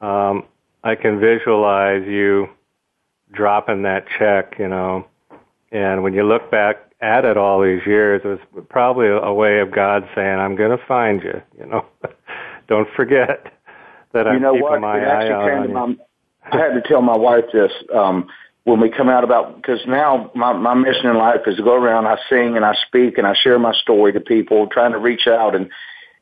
[0.00, 0.44] um,
[0.84, 2.48] I can visualize you
[3.32, 5.06] dropping that check, you know,
[5.70, 9.60] and when you look back at it all these years, it was probably a way
[9.60, 11.86] of God saying, "I'm going to find you." You know,
[12.68, 13.52] don't forget
[14.12, 14.80] that I'm you know keeping what?
[14.80, 15.96] my it eye on my,
[16.52, 18.28] I had to tell my wife this um,
[18.64, 21.74] when we come out about because now my my mission in life is to go
[21.74, 22.06] around.
[22.06, 25.26] I sing and I speak and I share my story to people, trying to reach
[25.26, 25.54] out.
[25.54, 25.70] And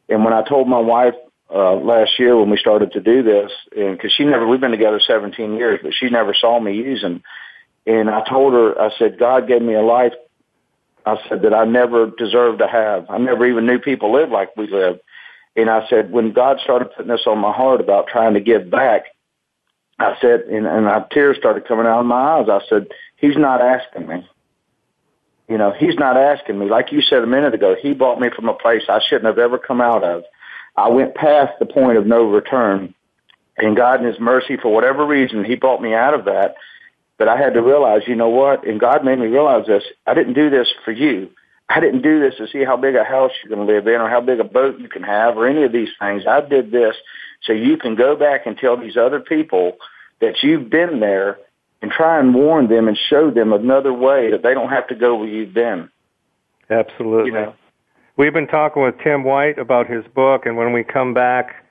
[0.09, 1.15] and when I told my wife
[1.55, 4.71] uh, last year when we started to do this, and because she never, we've been
[4.71, 7.23] together 17 years, but she never saw me using.
[7.87, 10.13] And I told her, I said, God gave me a life
[11.07, 13.09] I said that I never deserved to have.
[13.09, 14.99] I never even knew people live like we live.
[15.55, 18.69] And I said, when God started putting this on my heart about trying to give
[18.69, 19.05] back,
[20.01, 22.49] I said, and, and I, tears started coming out of my eyes.
[22.51, 24.29] I said, He's not asking me.
[25.49, 26.69] You know, He's not asking me.
[26.69, 29.39] Like you said a minute ago, He brought me from a place I shouldn't have
[29.39, 30.25] ever come out of.
[30.77, 32.95] I went past the point of no return.
[33.59, 36.57] And God in His mercy, for whatever reason, He brought me out of that
[37.19, 38.67] But I had to realize, you know what?
[38.67, 39.85] And God made me realize this.
[40.07, 41.31] I didn't do this for you.
[41.69, 44.01] I didn't do this to see how big a house you're going to live in
[44.01, 46.25] or how big a boat you can have or any of these things.
[46.27, 46.95] I did this
[47.43, 49.79] so you can go back and tell these other people
[50.21, 51.39] that you've been there
[51.83, 54.95] and try and warn them and show them another way that they don't have to
[54.95, 55.91] go where you've been.
[56.71, 57.27] Absolutely.
[57.27, 57.55] You know?
[58.19, 61.67] We've been talking with Tim White about his book, and when we come back,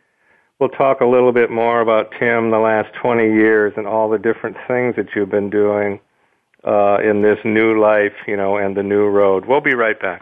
[0.60, 4.20] we'll talk a little bit more about Tim the last 20 years and all the
[4.20, 6.00] different things that you've been doing
[6.64, 9.46] uh, in this new life, you know, and the new road.
[9.48, 10.22] We'll be right back.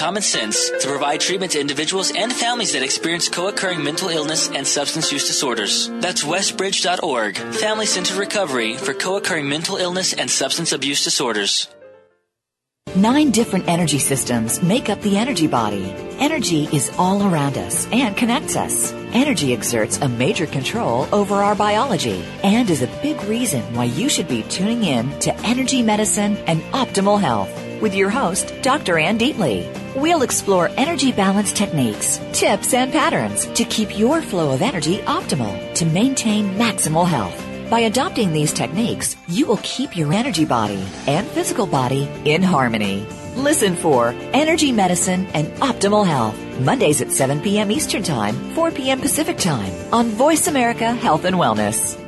[0.01, 4.65] common sense to provide treatment to individuals and families that experience co-occurring mental illness and
[4.65, 5.89] substance use disorders.
[6.01, 11.67] That's westbridge.org, family centered recovery for co-occurring mental illness and substance abuse disorders.
[12.95, 15.93] Nine different energy systems make up the energy body.
[16.17, 18.91] Energy is all around us and connects us.
[19.13, 24.09] Energy exerts a major control over our biology and is a big reason why you
[24.09, 28.97] should be tuning in to Energy Medicine and Optimal Health with your host, Dr.
[28.97, 29.67] Ann Deatley.
[29.95, 35.73] We'll explore energy balance techniques, tips, and patterns to keep your flow of energy optimal
[35.75, 37.37] to maintain maximal health.
[37.69, 43.05] By adopting these techniques, you will keep your energy body and physical body in harmony.
[43.35, 47.71] Listen for Energy Medicine and Optimal Health, Mondays at 7 p.m.
[47.71, 48.99] Eastern Time, 4 p.m.
[48.99, 52.00] Pacific Time on Voice America Health and Wellness.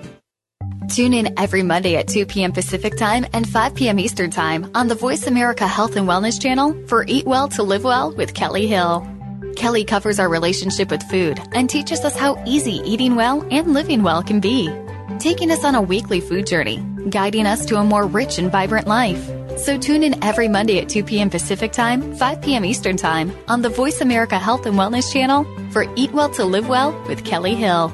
[0.90, 2.52] Tune in every Monday at 2 p.m.
[2.52, 4.00] Pacific Time and 5 p.m.
[4.00, 7.84] Eastern Time on the Voice America Health and Wellness channel for Eat Well to Live
[7.84, 9.08] Well with Kelly Hill.
[9.56, 14.04] Kelly covers our relationship with food and teaches us how easy eating well and living
[14.04, 14.70] well can be,
[15.20, 16.78] taking us on a weekly food journey,
[17.10, 19.26] guiding us to a more rich and vibrant life.
[19.58, 21.30] So tune in every Monday at 2 p.m.
[21.30, 22.66] Pacific Time, 5 p.m.
[22.66, 26.68] Eastern Time on the Voice America Health and Wellness channel for Eat Well to Live
[26.68, 27.94] Well with Kelly Hill.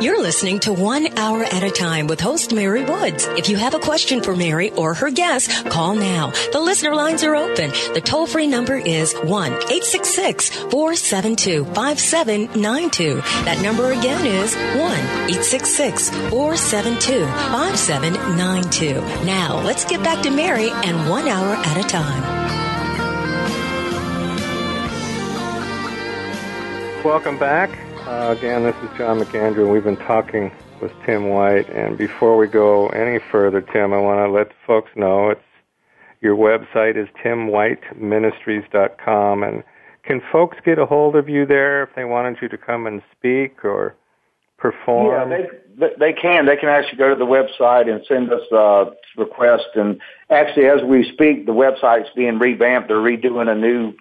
[0.00, 3.26] You're listening to One Hour at a Time with host Mary Woods.
[3.26, 6.30] If you have a question for Mary or her guest, call now.
[6.52, 7.70] The listener lines are open.
[7.94, 13.16] The toll free number is 1 866 472 5792.
[13.44, 19.00] That number again is 1 866 472 5792.
[19.26, 22.22] Now, let's get back to Mary and One Hour at a Time.
[27.04, 27.87] Welcome back.
[28.08, 31.68] Uh, again, this is John McAndrew, and we've been talking with Tim White.
[31.68, 35.42] And before we go any further, Tim, I want to let folks know it's
[36.22, 39.62] your website is timwhiteministries.com, and
[40.04, 43.02] can folks get a hold of you there if they wanted you to come and
[43.14, 43.94] speak or
[44.56, 45.30] perform?
[45.30, 45.42] Yeah,
[45.76, 46.46] they, they can.
[46.46, 48.86] They can actually go to the website and send us a
[49.18, 49.66] request.
[49.74, 52.88] And actually, as we speak, the website's being revamped.
[52.88, 53.92] They're redoing a new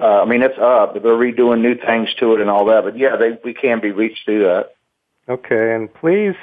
[0.00, 0.94] uh, I mean, it's up.
[0.94, 2.82] They're redoing new things to it and all that.
[2.84, 4.74] But yeah, they, we can be reached through that.
[5.28, 6.34] Okay, and please,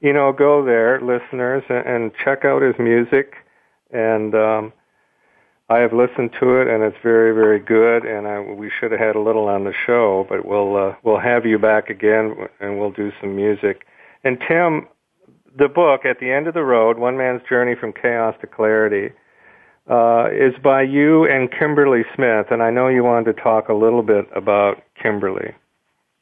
[0.00, 3.34] you know, go there, listeners, and, and check out his music.
[3.90, 4.72] And um,
[5.68, 8.04] I have listened to it, and it's very, very good.
[8.04, 11.20] And I, we should have had a little on the show, but we'll uh, we'll
[11.20, 13.86] have you back again, and we'll do some music.
[14.24, 14.88] And Tim,
[15.56, 19.12] the book at the end of the road, one man's journey from chaos to clarity
[19.88, 23.74] uh, is by you and Kimberly Smith, and I know you wanted to talk a
[23.74, 25.54] little bit about Kimberly.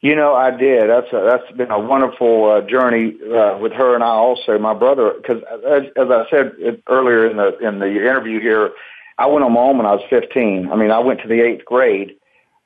[0.02, 0.88] You know, I did.
[0.88, 4.58] That's a, that's been a wonderful uh, journey uh, with her and I also.
[4.58, 6.52] My brother, because as, as I said
[6.88, 8.70] earlier in the in the interview here,
[9.18, 10.70] I went on my own when I was 15.
[10.70, 12.16] I mean, I went to the eighth grade,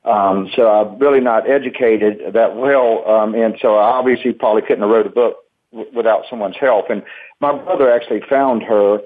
[0.03, 4.81] um, so I'm really not educated that well, um, and so I obviously probably couldn't
[4.81, 5.37] have wrote a book
[5.71, 6.89] w- without someone's help.
[6.89, 7.01] And
[7.39, 8.99] my brother actually found her,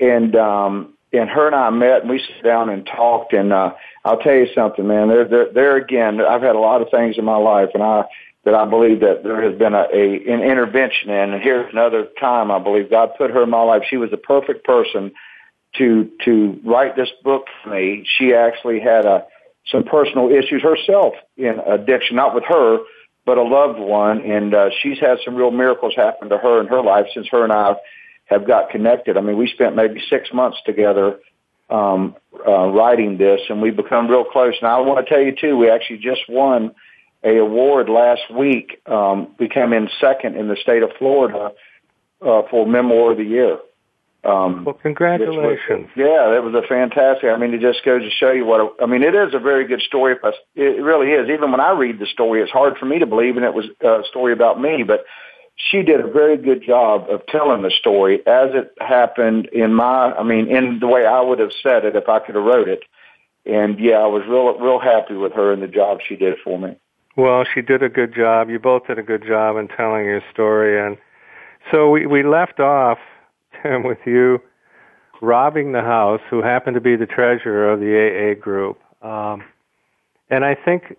[0.00, 3.74] and um, and her and I met and we sat down and talked and uh
[4.04, 5.08] I'll tell you something, man.
[5.08, 8.04] There there there again, I've had a lot of things in my life and I
[8.44, 12.08] that I believe that there has been a, a an intervention in and here's another
[12.20, 13.82] time I believe God put her in my life.
[13.88, 15.12] She was the perfect person
[15.76, 18.06] to to write this book for me.
[18.18, 19.24] She actually had a
[19.70, 22.78] some personal issues herself in addiction, not with her,
[23.26, 26.66] but a loved one, and uh, she's had some real miracles happen to her in
[26.66, 27.74] her life since her and I
[28.28, 29.16] have got connected.
[29.16, 31.18] I mean, we spent maybe six months together
[31.70, 32.14] um,
[32.46, 34.54] uh, writing this, and we've become real close.
[34.60, 36.74] And I want to tell you too, we actually just won
[37.24, 38.80] a award last week.
[38.86, 41.52] Um, we came in second in the state of Florida
[42.22, 43.58] uh, for Memoir of the Year.
[44.24, 45.88] Um, well, congratulations!
[45.96, 47.30] Was, yeah, it was a fantastic.
[47.30, 48.60] I mean, it just goes to show you what.
[48.60, 50.16] A, I mean, it is a very good story.
[50.56, 51.30] It really is.
[51.30, 53.66] Even when I read the story, it's hard for me to believe, and it was
[53.80, 54.82] a story about me.
[54.82, 55.04] But
[55.58, 60.12] she did a very good job of telling the story as it happened in my.
[60.12, 62.68] I mean, in the way I would have said it if I could have wrote
[62.68, 62.84] it.
[63.44, 66.58] And yeah, I was real, real happy with her and the job she did for
[66.58, 66.76] me.
[67.16, 68.48] Well, she did a good job.
[68.48, 70.96] You both did a good job in telling your story, and
[71.72, 72.98] so we we left off
[73.62, 74.40] Tim, with you
[75.20, 78.78] robbing the house, who happened to be the treasurer of the AA group.
[79.02, 79.42] Um,
[80.30, 80.96] and I think,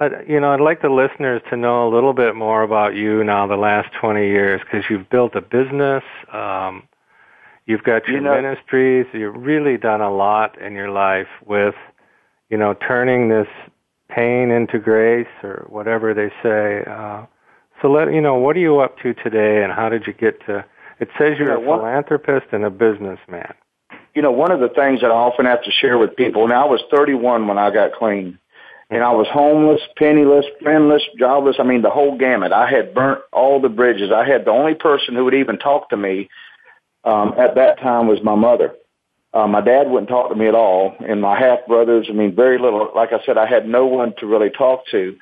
[0.00, 3.22] uh, you know, I'd like the listeners to know a little bit more about you
[3.24, 6.88] now, the last 20 years, because you've built a business, um,
[7.66, 11.74] you've got your you know, ministries, you've really done a lot in your life with,
[12.50, 13.48] you know, turning this
[14.08, 16.84] pain into grace or whatever they say.
[16.90, 17.24] Uh,
[17.80, 20.44] so let you know, what are you up to today, and how did you get
[20.46, 20.64] to
[21.02, 23.52] it says you're a philanthropist and a businessman.
[24.14, 26.52] You know, one of the things that I often have to share with people, and
[26.52, 28.38] I was 31 when I got clean,
[28.92, 31.56] and I was homeless, penniless, friendless, jobless.
[31.58, 32.52] I mean, the whole gamut.
[32.52, 34.12] I had burnt all the bridges.
[34.14, 36.28] I had the only person who would even talk to me
[37.02, 38.74] um, at that time was my mother.
[39.32, 42.06] Uh, my dad wouldn't talk to me at all, and my half brothers.
[42.10, 42.90] I mean, very little.
[42.94, 45.16] Like I said, I had no one to really talk to.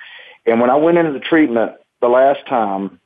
[0.47, 2.99] And when I went into the treatment the last time,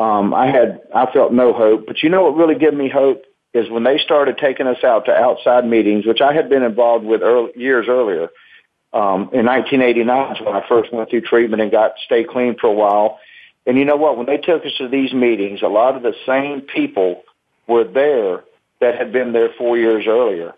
[0.00, 1.86] um, I had I felt no hope.
[1.86, 3.22] But you know what really gave me hope
[3.54, 7.04] is when they started taking us out to outside meetings, which I had been involved
[7.04, 8.30] with early, years earlier.
[8.96, 12.68] Um, in 1989 is when I first went through treatment and got stay clean for
[12.68, 13.18] a while.
[13.66, 14.16] And you know what?
[14.16, 17.22] When they took us to these meetings, a lot of the same people
[17.66, 18.44] were there
[18.80, 20.54] that had been there four years earlier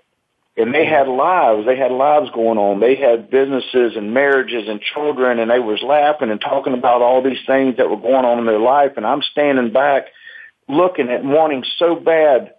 [0.58, 1.66] and they had lives.
[1.66, 2.80] They had lives going on.
[2.80, 7.22] They had businesses and marriages and children, and they was laughing and talking about all
[7.22, 8.92] these things that were going on in their life.
[8.96, 10.06] And I'm standing back,
[10.68, 12.54] looking at wanting so bad,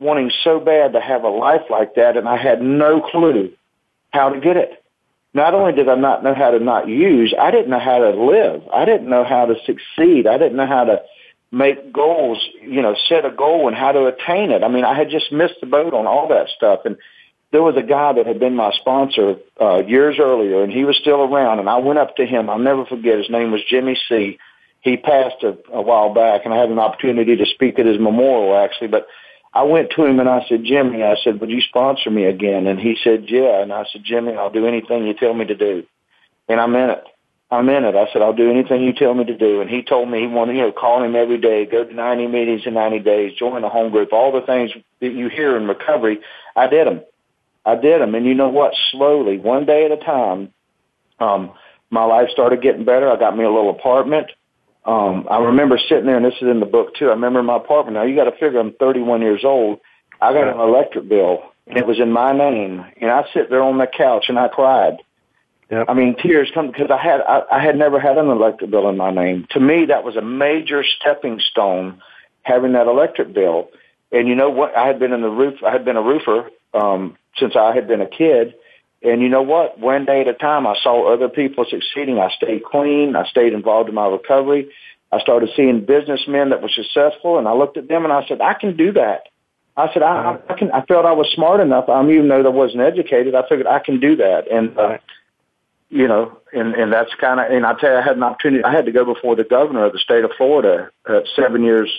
[0.00, 3.52] wanting so bad to have a life like that, and I had no clue
[4.10, 4.83] how to get it.
[5.34, 8.10] Not only did I not know how to not use, I didn't know how to
[8.10, 8.62] live.
[8.72, 10.28] I didn't know how to succeed.
[10.28, 11.02] I didn't know how to
[11.50, 14.62] make goals, you know, set a goal and how to attain it.
[14.62, 16.80] I mean, I had just missed the boat on all that stuff.
[16.84, 16.96] And
[17.50, 20.96] there was a guy that had been my sponsor uh, years earlier, and he was
[20.96, 21.58] still around.
[21.58, 22.48] And I went up to him.
[22.48, 23.18] I'll never forget.
[23.18, 24.38] His name was Jimmy C.
[24.80, 27.98] He passed a, a while back, and I had an opportunity to speak at his
[27.98, 28.88] memorial actually.
[28.88, 29.06] But
[29.54, 32.66] I went to him and I said, Jimmy, I said, would you sponsor me again?
[32.66, 33.62] And he said, yeah.
[33.62, 35.84] And I said, Jimmy, I'll do anything you tell me to do.
[36.48, 37.04] And I meant it.
[37.52, 37.94] I meant it.
[37.94, 39.60] I said, I'll do anything you tell me to do.
[39.60, 42.26] And he told me he wanted, you know, call him every day, go to 90
[42.26, 45.68] meetings in 90 days, join the home group, all the things that you hear in
[45.68, 46.18] recovery.
[46.56, 47.02] I did them.
[47.64, 48.16] I did them.
[48.16, 48.74] And you know what?
[48.90, 50.52] Slowly, one day at a time,
[51.20, 51.52] um,
[51.90, 53.08] my life started getting better.
[53.08, 54.32] I got me a little apartment.
[54.84, 57.06] Um, I remember sitting there, and this is in the book too.
[57.06, 57.94] I remember in my apartment.
[57.94, 59.80] Now you got to figure I'm 31 years old.
[60.20, 62.84] I got an electric bill, and it was in my name.
[63.00, 64.98] And I sit there on the couch and I cried.
[65.70, 65.86] Yep.
[65.88, 68.88] I mean, tears come because I had I, I had never had an electric bill
[68.88, 69.46] in my name.
[69.50, 72.02] To me, that was a major stepping stone
[72.42, 73.70] having that electric bill.
[74.12, 74.76] And you know what?
[74.76, 75.62] I had been in the roof.
[75.66, 78.54] I had been a roofer um, since I had been a kid.
[79.04, 79.78] And you know what?
[79.78, 82.18] One day at a time, I saw other people succeeding.
[82.18, 83.16] I stayed clean.
[83.16, 84.70] I stayed involved in my recovery.
[85.12, 88.40] I started seeing businessmen that were successful, and I looked at them and I said,
[88.40, 89.28] "I can do that."
[89.76, 91.88] I said, "I, I can." I felt I was smart enough.
[91.88, 94.50] I mean, even though I wasn't educated, I figured I can do that.
[94.50, 94.98] And uh,
[95.90, 97.52] you know, and and that's kind of.
[97.52, 98.64] And I tell you, I had an opportunity.
[98.64, 101.90] I had to go before the governor of the state of Florida uh, seven years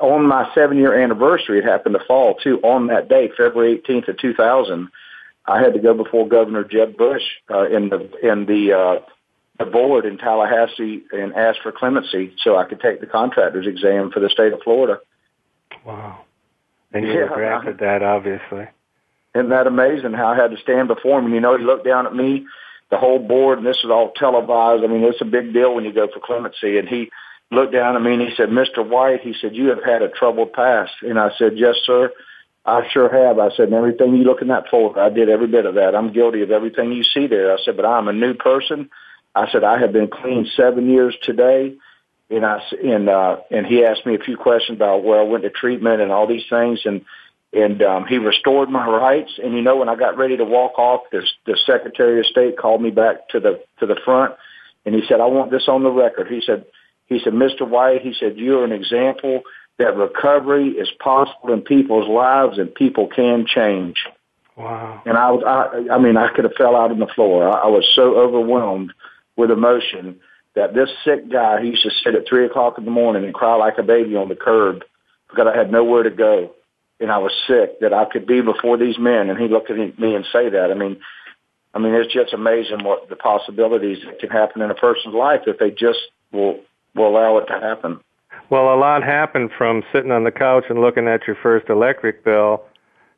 [0.00, 4.08] on my seven year anniversary, it happened to fall too on that day, February 18th
[4.08, 4.88] of 2000.
[5.50, 9.04] I had to go before Governor Jeb Bush uh, in the in the uh,
[9.58, 14.10] the board in Tallahassee and ask for clemency so I could take the contractor's exam
[14.12, 15.00] for the state of Florida.
[15.84, 16.20] Wow!
[16.92, 18.68] And you yeah, granted that, obviously.
[19.34, 20.12] Isn't that amazing?
[20.12, 22.46] How I had to stand before him, and you know, he looked down at me,
[22.90, 24.82] the whole board, and this is all televised.
[24.84, 27.10] I mean, it's a big deal when you go for clemency, and he
[27.50, 28.86] looked down at me and he said, Mr.
[28.86, 30.92] White, he said, you have had a troubled past.
[31.02, 32.12] And I said, yes, sir.
[32.64, 33.38] I sure have.
[33.38, 35.94] I said, and everything you look in that folder, I did every bit of that.
[35.94, 37.52] I'm guilty of everything you see there.
[37.52, 38.90] I said, but I'm a new person.
[39.34, 41.76] I said, I have been clean seven years today.
[42.28, 45.42] And I, and, uh, and he asked me a few questions about where I went
[45.44, 46.80] to treatment and all these things.
[46.84, 47.04] And
[47.52, 49.32] and um, he restored my rights.
[49.42, 52.56] And you know, when I got ready to walk off, the, the Secretary of State
[52.56, 54.34] called me back to the to the front,
[54.86, 56.64] and he said, "I want this on the record." He said,
[57.06, 57.68] "He said, Mr.
[57.68, 59.42] White, he said, you're an example
[59.80, 63.96] that recovery is possible in people's lives, and people can change."
[64.56, 65.02] Wow.
[65.06, 67.48] And I was, I, I mean, I could have fell out on the floor.
[67.48, 68.92] I, I was so overwhelmed
[69.36, 70.20] with emotion
[70.54, 73.32] that this sick guy, he used to sit at three o'clock in the morning and
[73.32, 74.84] cry like a baby on the curb
[75.30, 76.52] because I had nowhere to go
[77.00, 79.30] and I was sick that I could be before these men.
[79.30, 80.70] And he looked at me and say that.
[80.70, 81.00] I mean,
[81.72, 85.42] I mean, it's just amazing what the possibilities that can happen in a person's life
[85.46, 86.00] if they just
[86.32, 86.60] will
[86.94, 88.00] will allow it to happen.
[88.50, 92.24] Well, a lot happened from sitting on the couch and looking at your first electric
[92.24, 92.64] bill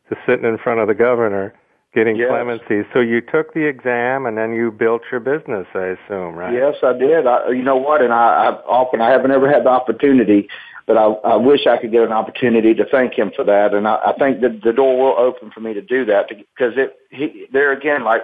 [0.08, 1.54] to sitting in front of the governor
[1.94, 2.28] getting yes.
[2.30, 2.88] clemency.
[2.94, 6.54] So you took the exam and then you built your business, I assume, right?
[6.54, 7.26] Yes, I did.
[7.26, 8.00] I, you know what?
[8.00, 10.48] And I, I often I haven't ever had the opportunity
[10.86, 13.74] but I, I wish I could get an opportunity to thank him for that.
[13.74, 16.74] And I, I think that the door will open for me to do that because
[16.76, 18.22] it, he, there again, like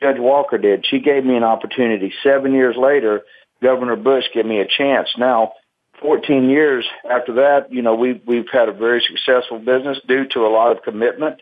[0.00, 2.12] Judge Walker did, she gave me an opportunity.
[2.22, 3.22] Seven years later,
[3.62, 5.08] Governor Bush gave me a chance.
[5.18, 5.52] Now,
[6.00, 10.40] 14 years after that, you know, we've, we've had a very successful business due to
[10.40, 11.40] a lot of commitment.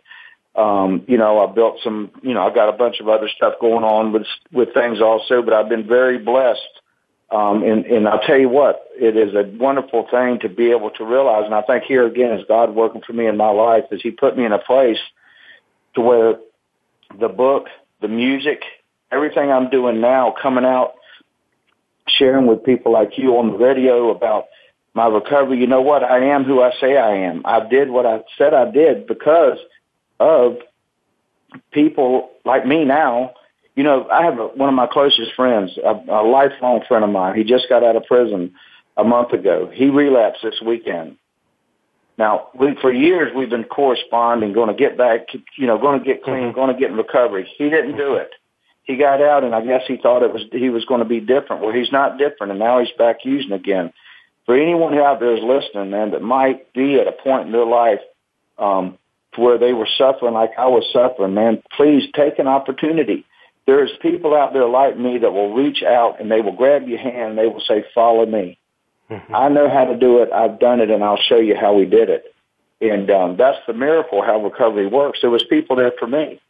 [0.55, 3.55] Um, you know, I built some, you know, I've got a bunch of other stuff
[3.61, 6.81] going on with, with things also, but I've been very blessed
[7.31, 10.91] um, and, and I'll tell you what, it is a wonderful thing to be able
[10.91, 11.45] to realize.
[11.45, 14.13] And I think here again is God working for me in my life as He
[14.13, 14.99] put me in a place
[15.95, 16.37] to where
[17.19, 17.67] the book,
[18.01, 18.63] the music,
[19.11, 20.93] everything I'm doing now, coming out,
[22.09, 24.47] sharing with people like you on the radio about
[24.95, 25.59] my recovery.
[25.59, 26.03] You know what?
[26.03, 27.43] I am who I say I am.
[27.45, 29.59] I did what I said I did because
[30.19, 30.57] of
[31.73, 33.33] people like me now
[33.77, 37.11] you know, I have a, one of my closest friends, a, a lifelong friend of
[37.11, 37.37] mine.
[37.37, 38.55] He just got out of prison
[38.97, 39.71] a month ago.
[39.73, 41.17] He relapsed this weekend.
[42.19, 45.27] Now, we, for years we've been corresponding, going to get back,
[45.59, 46.55] you know, going to get clean, mm-hmm.
[46.55, 47.47] going to get in recovery.
[47.59, 48.31] He didn't do it.
[48.87, 51.21] He got out, and I guess he thought it was he was going to be
[51.21, 51.63] different.
[51.63, 53.93] Well, he's not different, and now he's back using again.
[54.47, 57.53] For anyone who out there is listening, man, that might be at a point in
[57.53, 57.99] their life
[58.59, 58.97] um,
[59.35, 63.27] where they were suffering like I was suffering, man, please take an opportunity
[63.67, 66.99] there's people out there like me that will reach out and they will grab your
[66.99, 68.59] hand and they will say, follow me.
[69.11, 69.35] Mm-hmm.
[69.35, 70.33] I know how to do it.
[70.33, 72.33] I've done it and I'll show you how we did it.
[72.81, 75.19] And um, that's the miracle how recovery works.
[75.21, 76.41] There was people there for me.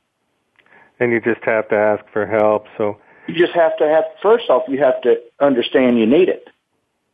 [0.99, 2.67] And you just have to ask for help.
[2.79, 6.49] So you just have to have, first off, you have to understand you need it.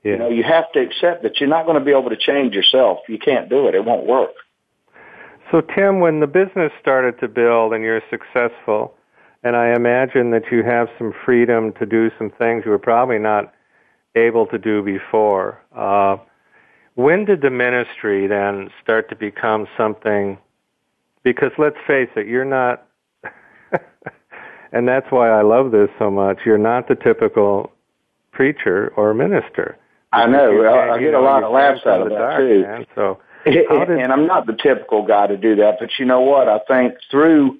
[0.04, 0.12] Yeah.
[0.12, 2.54] You know, you have to accept that you're not going to be able to change
[2.54, 3.00] yourself.
[3.08, 3.74] You can't do it.
[3.74, 4.32] It won't work.
[5.50, 8.94] So Tim, when the business started to build and you're successful,
[9.44, 13.18] and I imagine that you have some freedom to do some things you were probably
[13.18, 13.52] not
[14.14, 15.60] able to do before.
[15.74, 16.16] Uh,
[16.94, 20.38] when did the ministry then start to become something?
[21.22, 22.86] Because let's face it, you're not,
[24.72, 26.38] and that's why I love this so much.
[26.44, 27.72] You're not the typical
[28.32, 29.76] preacher or minister.
[30.12, 30.62] I know.
[30.64, 32.62] I, I get a lot of laughs out of that dark, too.
[32.62, 36.20] Man, so, did, and I'm not the typical guy to do that, but you know
[36.20, 36.48] what?
[36.48, 37.58] I think through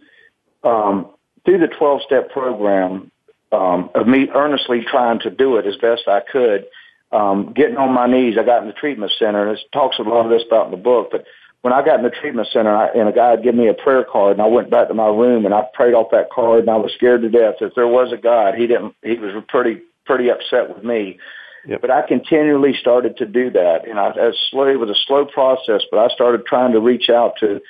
[0.64, 1.10] um,
[1.44, 3.10] through the 12 step program
[3.50, 6.66] um, of me earnestly trying to do it as best I could,
[7.10, 10.02] um, getting on my knees, I got in the treatment center, and it talks a
[10.02, 11.24] lot of this about in the book, but
[11.62, 13.74] when I got in the treatment center I, and a guy had given me a
[13.74, 16.60] prayer card and I went back to my room and I prayed off that card
[16.60, 17.54] and I was scared to death.
[17.60, 21.18] If there was a God, he didn't, he was pretty, pretty upset with me.
[21.66, 21.80] Yep.
[21.80, 25.24] But I continually started to do that and I, as slow, it was a slow
[25.24, 27.60] process, but I started trying to reach out to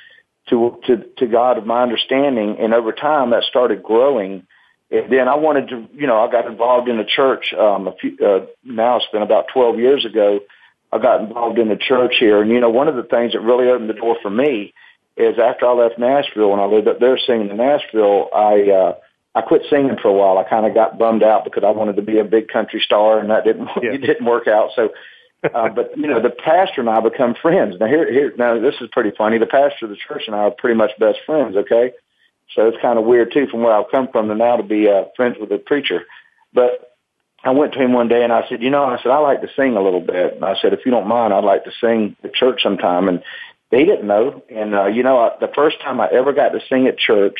[0.48, 4.46] to to to God of my understanding, and over time that started growing.
[4.90, 7.54] And then I wanted to, you know, I got involved in the church.
[7.58, 10.40] Um, a few uh, now it's been about twelve years ago.
[10.92, 13.40] I got involved in the church here, and you know, one of the things that
[13.40, 14.74] really opened the door for me
[15.16, 18.94] is after I left Nashville, when I lived up there singing in Nashville, I uh,
[19.34, 20.38] I quit singing for a while.
[20.38, 23.18] I kind of got bummed out because I wanted to be a big country star,
[23.18, 23.90] and that didn't yeah.
[23.94, 24.70] it didn't work out.
[24.76, 24.90] So
[25.42, 27.74] uh, but you know, the pastor and I become friends.
[27.80, 29.38] Now here, here, now this is pretty funny.
[29.38, 31.56] The pastor of the church and I are pretty much best friends.
[31.56, 31.92] Okay,
[32.54, 34.88] so it's kind of weird too, from where I've come from to now to be
[34.88, 36.02] uh, friends with the preacher.
[36.52, 36.91] But
[37.44, 39.40] I went to him one day and I said, you know, I said I like
[39.40, 40.34] to sing a little bit.
[40.34, 43.08] And I said, if you don't mind, I'd like to sing at church sometime.
[43.08, 43.22] And
[43.70, 44.42] they didn't know.
[44.48, 47.36] And uh, you know, I, the first time I ever got to sing at church,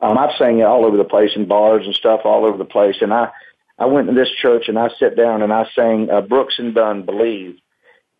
[0.00, 2.64] um, I've sang it all over the place in bars and stuff all over the
[2.64, 2.96] place.
[3.00, 3.30] And I
[3.78, 6.74] I went to this church and I sat down and I sang uh, Brooks and
[6.74, 7.56] Dunn Believe.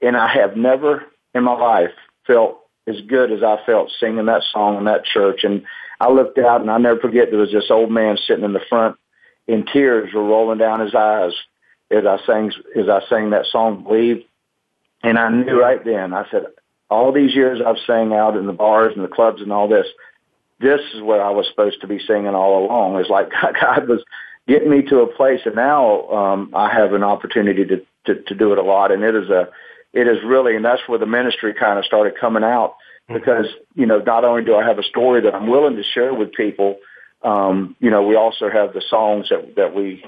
[0.01, 1.05] And I have never
[1.35, 1.93] in my life
[2.27, 2.59] felt
[2.89, 5.45] as good as I felt singing that song in that church.
[5.45, 5.63] And
[6.01, 8.61] I looked out and I never forget there was this old man sitting in the
[8.69, 8.97] front
[9.49, 11.33] and tears were rolling down his eyes
[11.91, 14.25] as I sang, as I sang that song Believe.
[15.03, 16.47] And I knew right then, I said,
[16.89, 19.87] all these years I've sang out in the bars and the clubs and all this,
[20.61, 22.99] this is where I was supposed to be singing all along.
[23.01, 23.31] It's like
[23.61, 24.03] God was
[24.47, 27.77] getting me to a place, and now um, I have an opportunity to,
[28.07, 29.49] to to do it a lot, and it is a
[29.93, 32.77] it is really, and that's where the ministry kind of started coming out
[33.11, 33.15] mm-hmm.
[33.15, 36.15] because you know not only do I have a story that I'm willing to share
[36.15, 36.77] with people,
[37.25, 40.05] um, you know we also have the songs that that we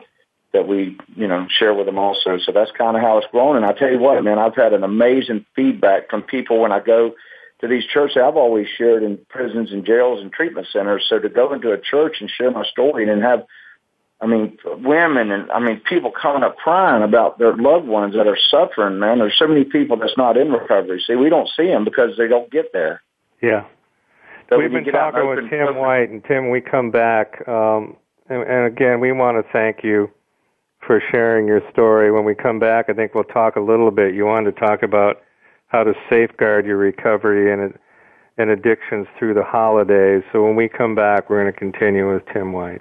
[0.52, 2.38] that we you know share with them also.
[2.38, 3.56] So that's kind of how it's grown.
[3.56, 6.80] And I tell you what, man, I've had an amazing feedback from people when I
[6.80, 7.14] go
[7.60, 8.18] to these churches.
[8.24, 11.04] I've always shared in prisons and jails and treatment centers.
[11.08, 13.44] So to go into a church and share my story and have
[14.20, 18.26] I mean, women and I mean, people coming up crying about their loved ones that
[18.26, 18.98] are suffering.
[18.98, 21.02] Man, there's so many people that's not in recovery.
[21.06, 23.02] See, we don't see them because they don't get there.
[23.42, 23.64] Yeah.
[24.54, 27.96] So We've been talking with Tim open, White, and Tim, we come back, um,
[28.28, 30.08] and, and again, we want to thank you
[30.86, 32.12] for sharing your story.
[32.12, 34.14] When we come back, I think we'll talk a little bit.
[34.14, 35.22] You wanted to talk about
[35.66, 37.74] how to safeguard your recovery and
[38.36, 40.22] and addictions through the holidays.
[40.32, 42.80] So when we come back, we're going to continue with Tim White.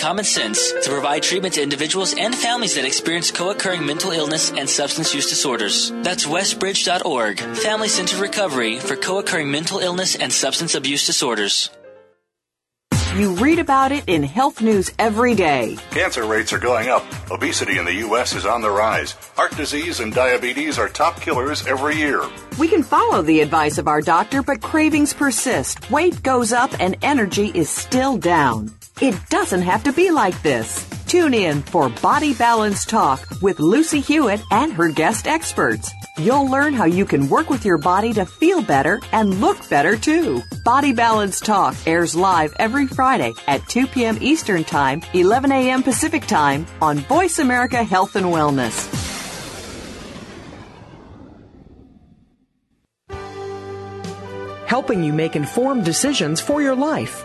[0.00, 4.68] common sense to provide treatment to individuals and families that experience co-occurring mental illness and
[4.68, 5.90] substance use disorders.
[6.02, 11.68] That's westbridge.org, Family Centered Recovery for co-occurring mental illness and substance abuse disorders.
[13.16, 15.76] You read about it in health news every day.
[15.90, 17.04] Cancer rates are going up.
[17.30, 18.34] Obesity in the U.S.
[18.34, 19.12] is on the rise.
[19.36, 22.22] Heart disease and diabetes are top killers every year.
[22.58, 25.90] We can follow the advice of our doctor, but cravings persist.
[25.90, 28.70] Weight goes up and energy is still down.
[29.00, 30.86] It doesn't have to be like this.
[31.06, 35.90] Tune in for Body Balance Talk with Lucy Hewitt and her guest experts.
[36.18, 39.96] You'll learn how you can work with your body to feel better and look better
[39.96, 40.42] too.
[40.66, 44.18] Body Balance Talk airs live every Friday at 2 p.m.
[44.20, 45.82] Eastern Time, 11 a.m.
[45.82, 48.98] Pacific Time on Voice America Health and Wellness.
[54.66, 57.24] Helping you make informed decisions for your life.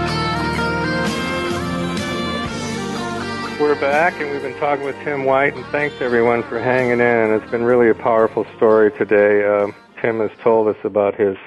[3.61, 7.31] We're back, and we've been talking with Tim White, and thanks everyone for hanging in.
[7.31, 9.45] It's been really a powerful story today.
[9.45, 9.67] Uh,
[10.01, 11.37] Tim has told us about his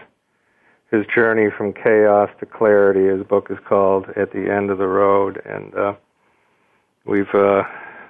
[0.92, 3.04] his journey from chaos to clarity.
[3.08, 5.94] His book is called "At the End of the Road," and uh,
[7.04, 7.64] we've uh,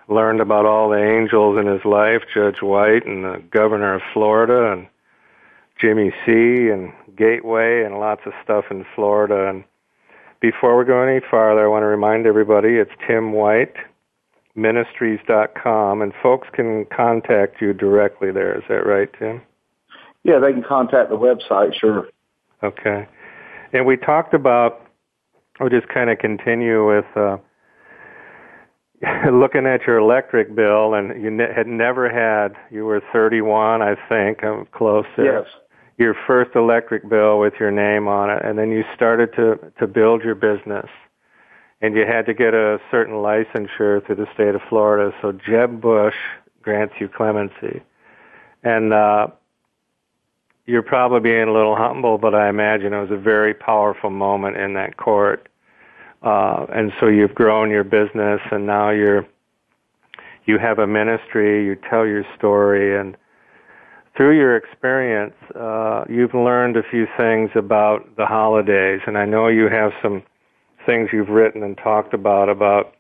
[0.07, 4.71] learned about all the angels in his life: Judge White and the governor of Florida,
[4.71, 4.87] and
[5.81, 6.69] Jimmy C.
[6.69, 9.49] and Gateway, and lots of stuff in Florida.
[9.49, 9.65] And
[10.41, 13.75] before we go any farther, I want to remind everybody it's Tim White
[14.55, 18.57] ministries.com, and folks can contact you directly there.
[18.57, 19.43] Is that right, Tim?
[20.23, 22.09] Yeah, they can contact the website, sure.
[22.63, 23.07] Okay.
[23.73, 24.87] And we talked about,
[25.61, 27.37] we'll just kind of continue with uh,
[29.33, 33.97] looking at your electric bill, and you ne- had never had, you were 31, I
[34.09, 35.41] think, I'm close there.
[35.41, 35.49] Yes.
[35.97, 39.87] Your first electric bill with your name on it, and then you started to, to
[39.87, 40.87] build your business
[41.85, 45.15] and you had to get a certain licensure through the state of Florida.
[45.21, 46.15] So Jeb Bush
[46.63, 47.83] grants you clemency,
[48.63, 49.27] and uh,
[50.65, 54.57] you're probably being a little humble, but I imagine it was a very powerful moment
[54.57, 55.47] in that court.
[56.23, 59.27] Uh, and so you've grown your business, and now you're
[60.47, 61.67] you have a ministry.
[61.67, 63.15] You tell your story, and
[64.17, 69.01] through your experience, uh, you've learned a few things about the holidays.
[69.07, 70.23] And I know you have some
[70.87, 72.95] things you've written and talked about about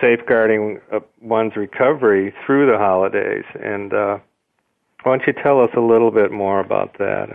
[0.00, 3.44] safeguarding uh, one's recovery through the holidays.
[3.62, 4.18] And uh,
[5.02, 7.28] why don't you tell us a little bit more about that?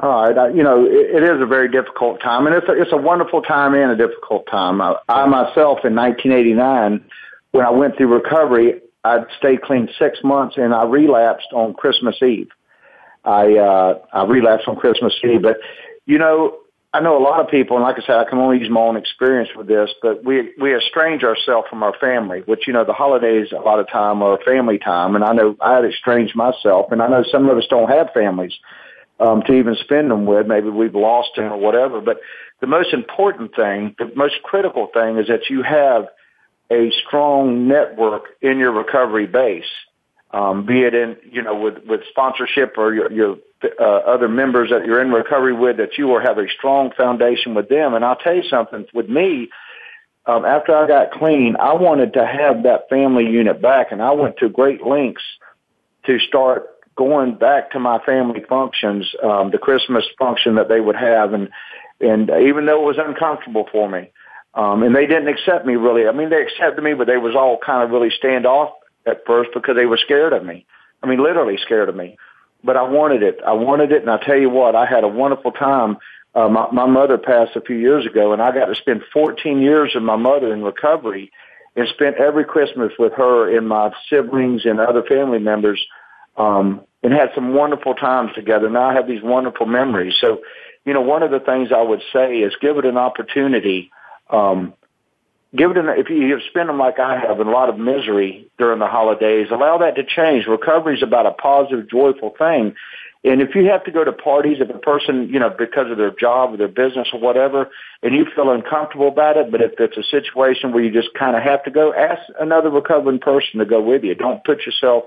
[0.00, 2.92] All right, I, you know, it, is a very difficult time, and it's a, it's
[2.92, 4.80] a wonderful time and a difficult time.
[4.80, 7.04] I, I myself, in 1989,
[7.52, 12.16] when I went through recovery, I'd stayed clean six months, and I relapsed on Christmas
[12.22, 12.48] Eve.
[13.24, 15.58] I uh, I relapsed on Christmas Eve, but
[16.06, 16.58] you know,
[16.94, 18.80] I know a lot of people, and like I said, I can only use my
[18.80, 22.84] own experience with this, but we we estrange ourselves from our family, which you know
[22.84, 26.36] the holidays a lot of time are family time, and I know I had estranged
[26.36, 28.52] myself, and I know some of us don't have families
[29.18, 30.46] um, to even spend them with.
[30.46, 32.00] Maybe we've lost them or whatever.
[32.00, 32.20] But
[32.60, 36.06] the most important thing, the most critical thing, is that you have
[36.70, 39.64] a strong network in your recovery base.
[40.34, 43.36] Um, be it in, you know, with, with sponsorship or your, your
[43.78, 47.54] uh, other members that you're in recovery with, that you will have a strong foundation
[47.54, 47.94] with them.
[47.94, 49.48] And I'll tell you something, with me,
[50.26, 54.10] um, after I got clean, I wanted to have that family unit back, and I
[54.12, 55.22] went to great lengths
[56.06, 56.66] to start
[56.96, 61.48] going back to my family functions, um, the Christmas function that they would have, and
[62.00, 64.10] and even though it was uncomfortable for me,
[64.54, 66.08] um, and they didn't accept me really.
[66.08, 68.72] I mean, they accepted me, but they was all kind of really standoff
[69.06, 70.66] at first because they were scared of me.
[71.02, 72.16] I mean, literally scared of me.
[72.62, 73.40] But I wanted it.
[73.46, 75.98] I wanted it, and I tell you what, I had a wonderful time.
[76.34, 79.60] Uh, my, my mother passed a few years ago, and I got to spend 14
[79.60, 81.30] years with my mother in recovery,
[81.76, 85.84] and spent every Christmas with her and my siblings and other family members,
[86.36, 88.70] um, and had some wonderful times together.
[88.70, 90.14] Now I have these wonderful memories.
[90.20, 90.40] So,
[90.84, 93.90] you know, one of the things I would say is give it an opportunity.
[94.30, 94.72] Um,
[95.56, 98.48] give it an, if you spend them like I have in a lot of misery
[98.58, 100.46] during the holidays, allow that to change.
[100.46, 102.74] Recovery is about a positive, joyful thing.
[103.24, 105.96] And if you have to go to parties, if a person, you know, because of
[105.96, 107.70] their job or their business or whatever,
[108.02, 111.34] and you feel uncomfortable about it, but if it's a situation where you just kind
[111.34, 114.14] of have to go, ask another recovering person to go with you.
[114.14, 115.04] Don't put yourself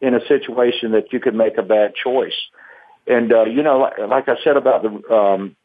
[0.00, 2.36] in a situation that you could make a bad choice.
[3.08, 5.56] And, uh, you know, like, like I said about the, um,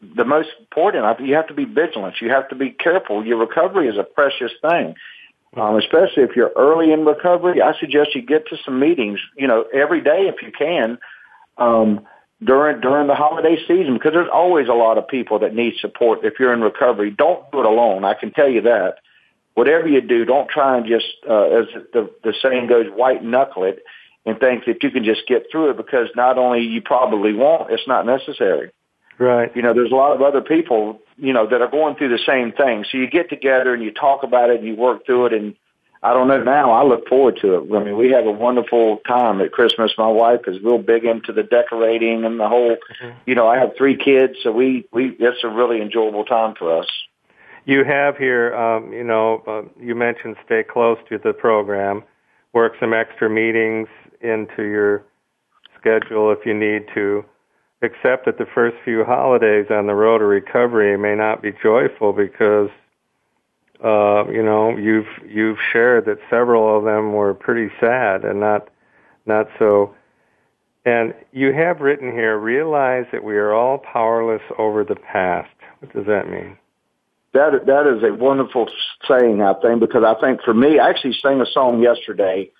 [0.00, 2.16] the most important, you have to be vigilant.
[2.20, 3.24] You have to be careful.
[3.24, 4.94] Your recovery is a precious thing.
[5.56, 9.46] Um, especially if you're early in recovery, I suggest you get to some meetings, you
[9.46, 10.98] know, every day if you can,
[11.56, 12.06] um,
[12.44, 16.20] during, during the holiday season, because there's always a lot of people that need support
[16.22, 17.10] if you're in recovery.
[17.10, 18.04] Don't do it alone.
[18.04, 18.96] I can tell you that.
[19.54, 23.64] Whatever you do, don't try and just, uh, as the, the saying goes, white knuckle
[23.64, 23.82] it
[24.26, 27.72] and think that you can just get through it because not only you probably won't,
[27.72, 28.70] it's not necessary.
[29.18, 29.54] Right.
[29.56, 32.22] You know, there's a lot of other people, you know, that are going through the
[32.24, 32.84] same thing.
[32.90, 35.32] So you get together and you talk about it and you work through it.
[35.32, 35.56] And
[36.02, 37.74] I don't know now, I look forward to it.
[37.74, 39.92] I mean, we have a wonderful time at Christmas.
[39.98, 43.18] My wife is real big into the decorating and the whole, mm-hmm.
[43.26, 44.34] you know, I have three kids.
[44.44, 46.86] So we, we, it's a really enjoyable time for us.
[47.64, 52.04] You have here, um, you know, uh, you mentioned stay close to the program,
[52.52, 53.88] work some extra meetings
[54.20, 55.04] into your
[55.78, 57.24] schedule if you need to
[57.82, 62.12] except that the first few holidays on the road to recovery may not be joyful
[62.12, 62.70] because
[63.84, 68.68] uh, you know you've you've shared that several of them were pretty sad and not
[69.26, 69.94] not so.
[70.84, 75.50] And you have written here realize that we are all powerless over the past.
[75.80, 76.56] What does that mean?
[77.34, 78.68] That that is a wonderful
[79.06, 82.50] saying i think because i think for me i actually sang a song yesterday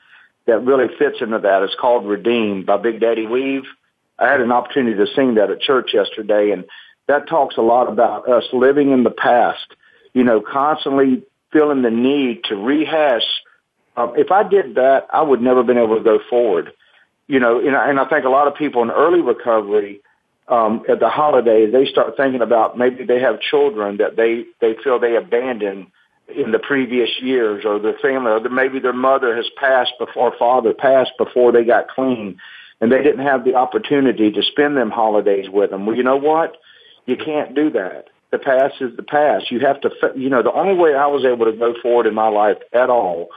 [0.49, 1.63] that really fits into that.
[1.63, 3.65] It's called redeemed by big daddy weave
[4.19, 6.65] I had an opportunity to sing that at church yesterday, and
[7.07, 9.67] that talks a lot about us living in the past.
[10.13, 13.23] You know, constantly feeling the need to rehash.
[13.97, 16.73] Um, if I did that, I would never been able to go forward.
[17.27, 20.01] You know, and I, and I think a lot of people in early recovery
[20.49, 24.75] um, at the holidays they start thinking about maybe they have children that they they
[24.83, 25.89] feel they abandoned
[26.29, 30.75] in the previous years, or their family, or maybe their mother has passed before, father
[30.75, 32.39] passed before they got clean
[32.81, 35.87] and they didn't have the opportunity to spend them holidays with them.
[35.87, 36.57] Well, you know what?
[37.07, 38.07] You can't do that.
[38.31, 39.51] The past is the past.
[39.51, 42.15] You have to, you know, the only way I was able to go forward in
[42.15, 43.29] my life at all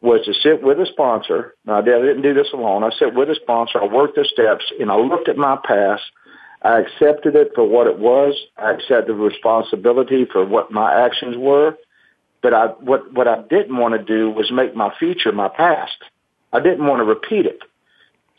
[0.00, 1.54] was to sit with a sponsor.
[1.64, 2.84] Now, I didn't do this alone.
[2.84, 3.82] I sat with a sponsor.
[3.82, 6.02] I worked the steps and I looked at my past.
[6.62, 8.34] I accepted it for what it was.
[8.56, 11.76] I accepted responsibility for what my actions were.
[12.42, 15.96] But I, what, what I didn't want to do was make my future my past.
[16.52, 17.60] I didn't want to repeat it.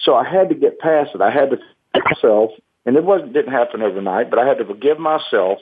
[0.02, 1.22] So I had to get past it.
[1.22, 1.58] I had to
[1.93, 2.52] myself,
[2.86, 5.60] and it wasn't didn't happen overnight, but I had to forgive myself.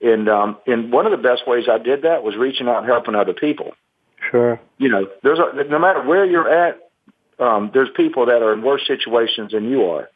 [0.00, 2.86] And um, and one of the best ways I did that was reaching out and
[2.86, 3.72] helping other people.
[4.30, 4.60] Sure.
[4.78, 6.78] You know, there's a, no matter where you're at,
[7.38, 10.08] um, there's people that are in worse situations than you are.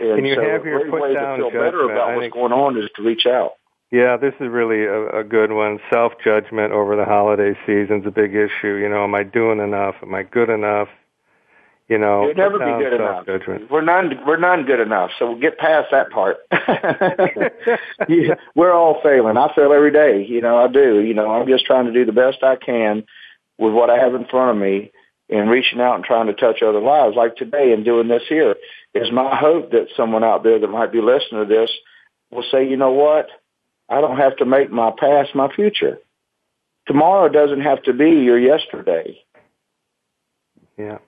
[0.00, 1.64] And, and you so have your put way down to feel judgment.
[1.64, 3.52] better about I what's think, going on is to reach out.
[3.90, 5.78] Yeah, this is really a, a good one.
[5.92, 8.74] Self judgment over the holiday season's a big issue.
[8.74, 9.94] You know, am I doing enough?
[10.02, 10.88] Am I good enough?
[11.88, 13.26] You know, You'll never be good enough.
[13.70, 14.18] We're none.
[14.26, 15.10] We're none good enough.
[15.18, 16.38] So we'll get past that part.
[18.08, 19.36] yeah, we're all failing.
[19.36, 20.26] I fail every day.
[20.28, 21.00] You know, I do.
[21.00, 23.04] You know, I'm just trying to do the best I can
[23.56, 24.90] with what I have in front of me
[25.28, 27.14] and reaching out and trying to touch other lives.
[27.16, 28.56] Like today and doing this here
[28.92, 31.70] is my hope that someone out there that might be listening to this
[32.30, 33.28] will say, you know what?
[33.88, 35.98] I don't have to make my past my future.
[36.86, 39.20] Tomorrow doesn't have to be your yesterday.
[40.76, 40.98] Yeah.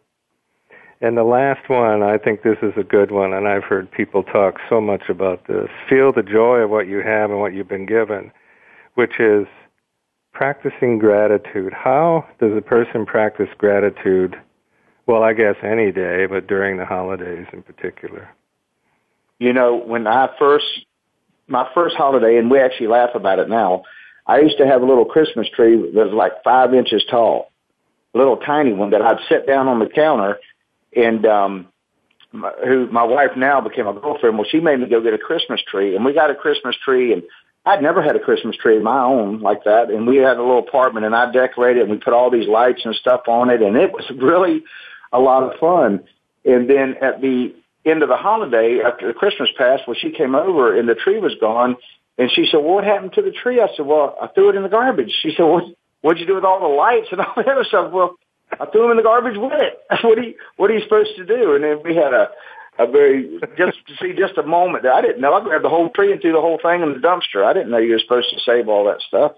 [1.00, 4.24] And the last one, I think this is a good one, and I've heard people
[4.24, 5.68] talk so much about this.
[5.88, 8.32] Feel the joy of what you have and what you've been given,
[8.94, 9.46] which is
[10.32, 11.72] practicing gratitude.
[11.72, 14.34] How does a person practice gratitude?
[15.06, 18.28] Well, I guess any day, but during the holidays in particular.
[19.38, 20.66] You know, when I first,
[21.46, 23.84] my first holiday, and we actually laugh about it now,
[24.26, 27.52] I used to have a little Christmas tree that was like five inches tall,
[28.14, 30.38] a little tiny one that I'd sit down on the counter
[30.98, 31.68] and um
[32.32, 34.36] my, who my wife now became a girlfriend.
[34.36, 37.12] Well, she made me go get a Christmas tree, and we got a Christmas tree,
[37.12, 37.22] and
[37.64, 39.90] I'd never had a Christmas tree of my own like that.
[39.90, 42.82] And we had a little apartment, and I decorated, and we put all these lights
[42.84, 44.62] and stuff on it, and it was really
[45.12, 46.04] a lot of fun.
[46.44, 50.34] And then at the end of the holiday, after the Christmas passed, well, she came
[50.34, 51.76] over, and the tree was gone.
[52.18, 53.60] And she said, well, what happened to the tree?
[53.60, 55.12] I said, well, I threw it in the garbage.
[55.22, 57.92] She said, well, what'd you do with all the lights and all the other stuff?
[57.92, 58.16] Well,
[58.52, 59.80] I threw him in the garbage with it.
[60.04, 61.54] what are you What are you supposed to do?
[61.54, 62.30] And then we had a
[62.78, 65.34] a very just to see just a moment that I didn't know.
[65.34, 67.44] I grabbed the whole tree and threw the whole thing in the dumpster.
[67.44, 69.32] I didn't know you were supposed to save all that stuff.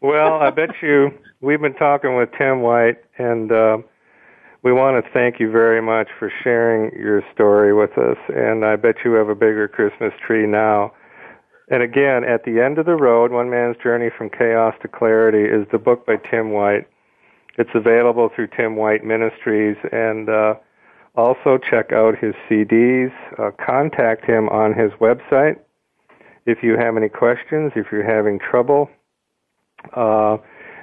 [0.00, 1.10] Well, I bet you
[1.40, 3.78] we've been talking with Tim White, and uh,
[4.62, 8.18] we want to thank you very much for sharing your story with us.
[8.28, 10.92] And I bet you have a bigger Christmas tree now.
[11.70, 15.44] And again, at the end of the road, One Man's Journey from Chaos to Clarity
[15.44, 16.86] is the book by Tim White.
[17.56, 20.54] It's available through Tim White Ministries, and uh,
[21.14, 23.12] also check out his CDs.
[23.38, 25.58] Uh, contact him on his website
[26.46, 28.90] if you have any questions, if you're having trouble.
[29.96, 30.38] Uh,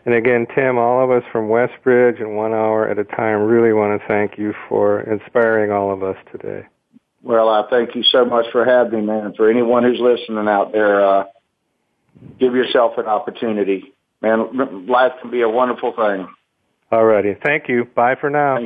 [0.06, 3.74] and again, Tim, all of us from Westbridge and One Hour at a Time really
[3.74, 6.66] want to thank you for inspiring all of us today.
[7.22, 9.34] Well, I thank you so much for having me, man.
[9.36, 11.26] For anyone who's listening out there, uh,
[12.40, 13.94] give yourself an opportunity.
[14.22, 16.28] Man, life can be a wonderful thing.
[16.92, 17.36] All righty.
[17.42, 17.86] Thank you.
[17.96, 18.58] Bye for now.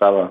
[0.00, 0.30] Bye bye.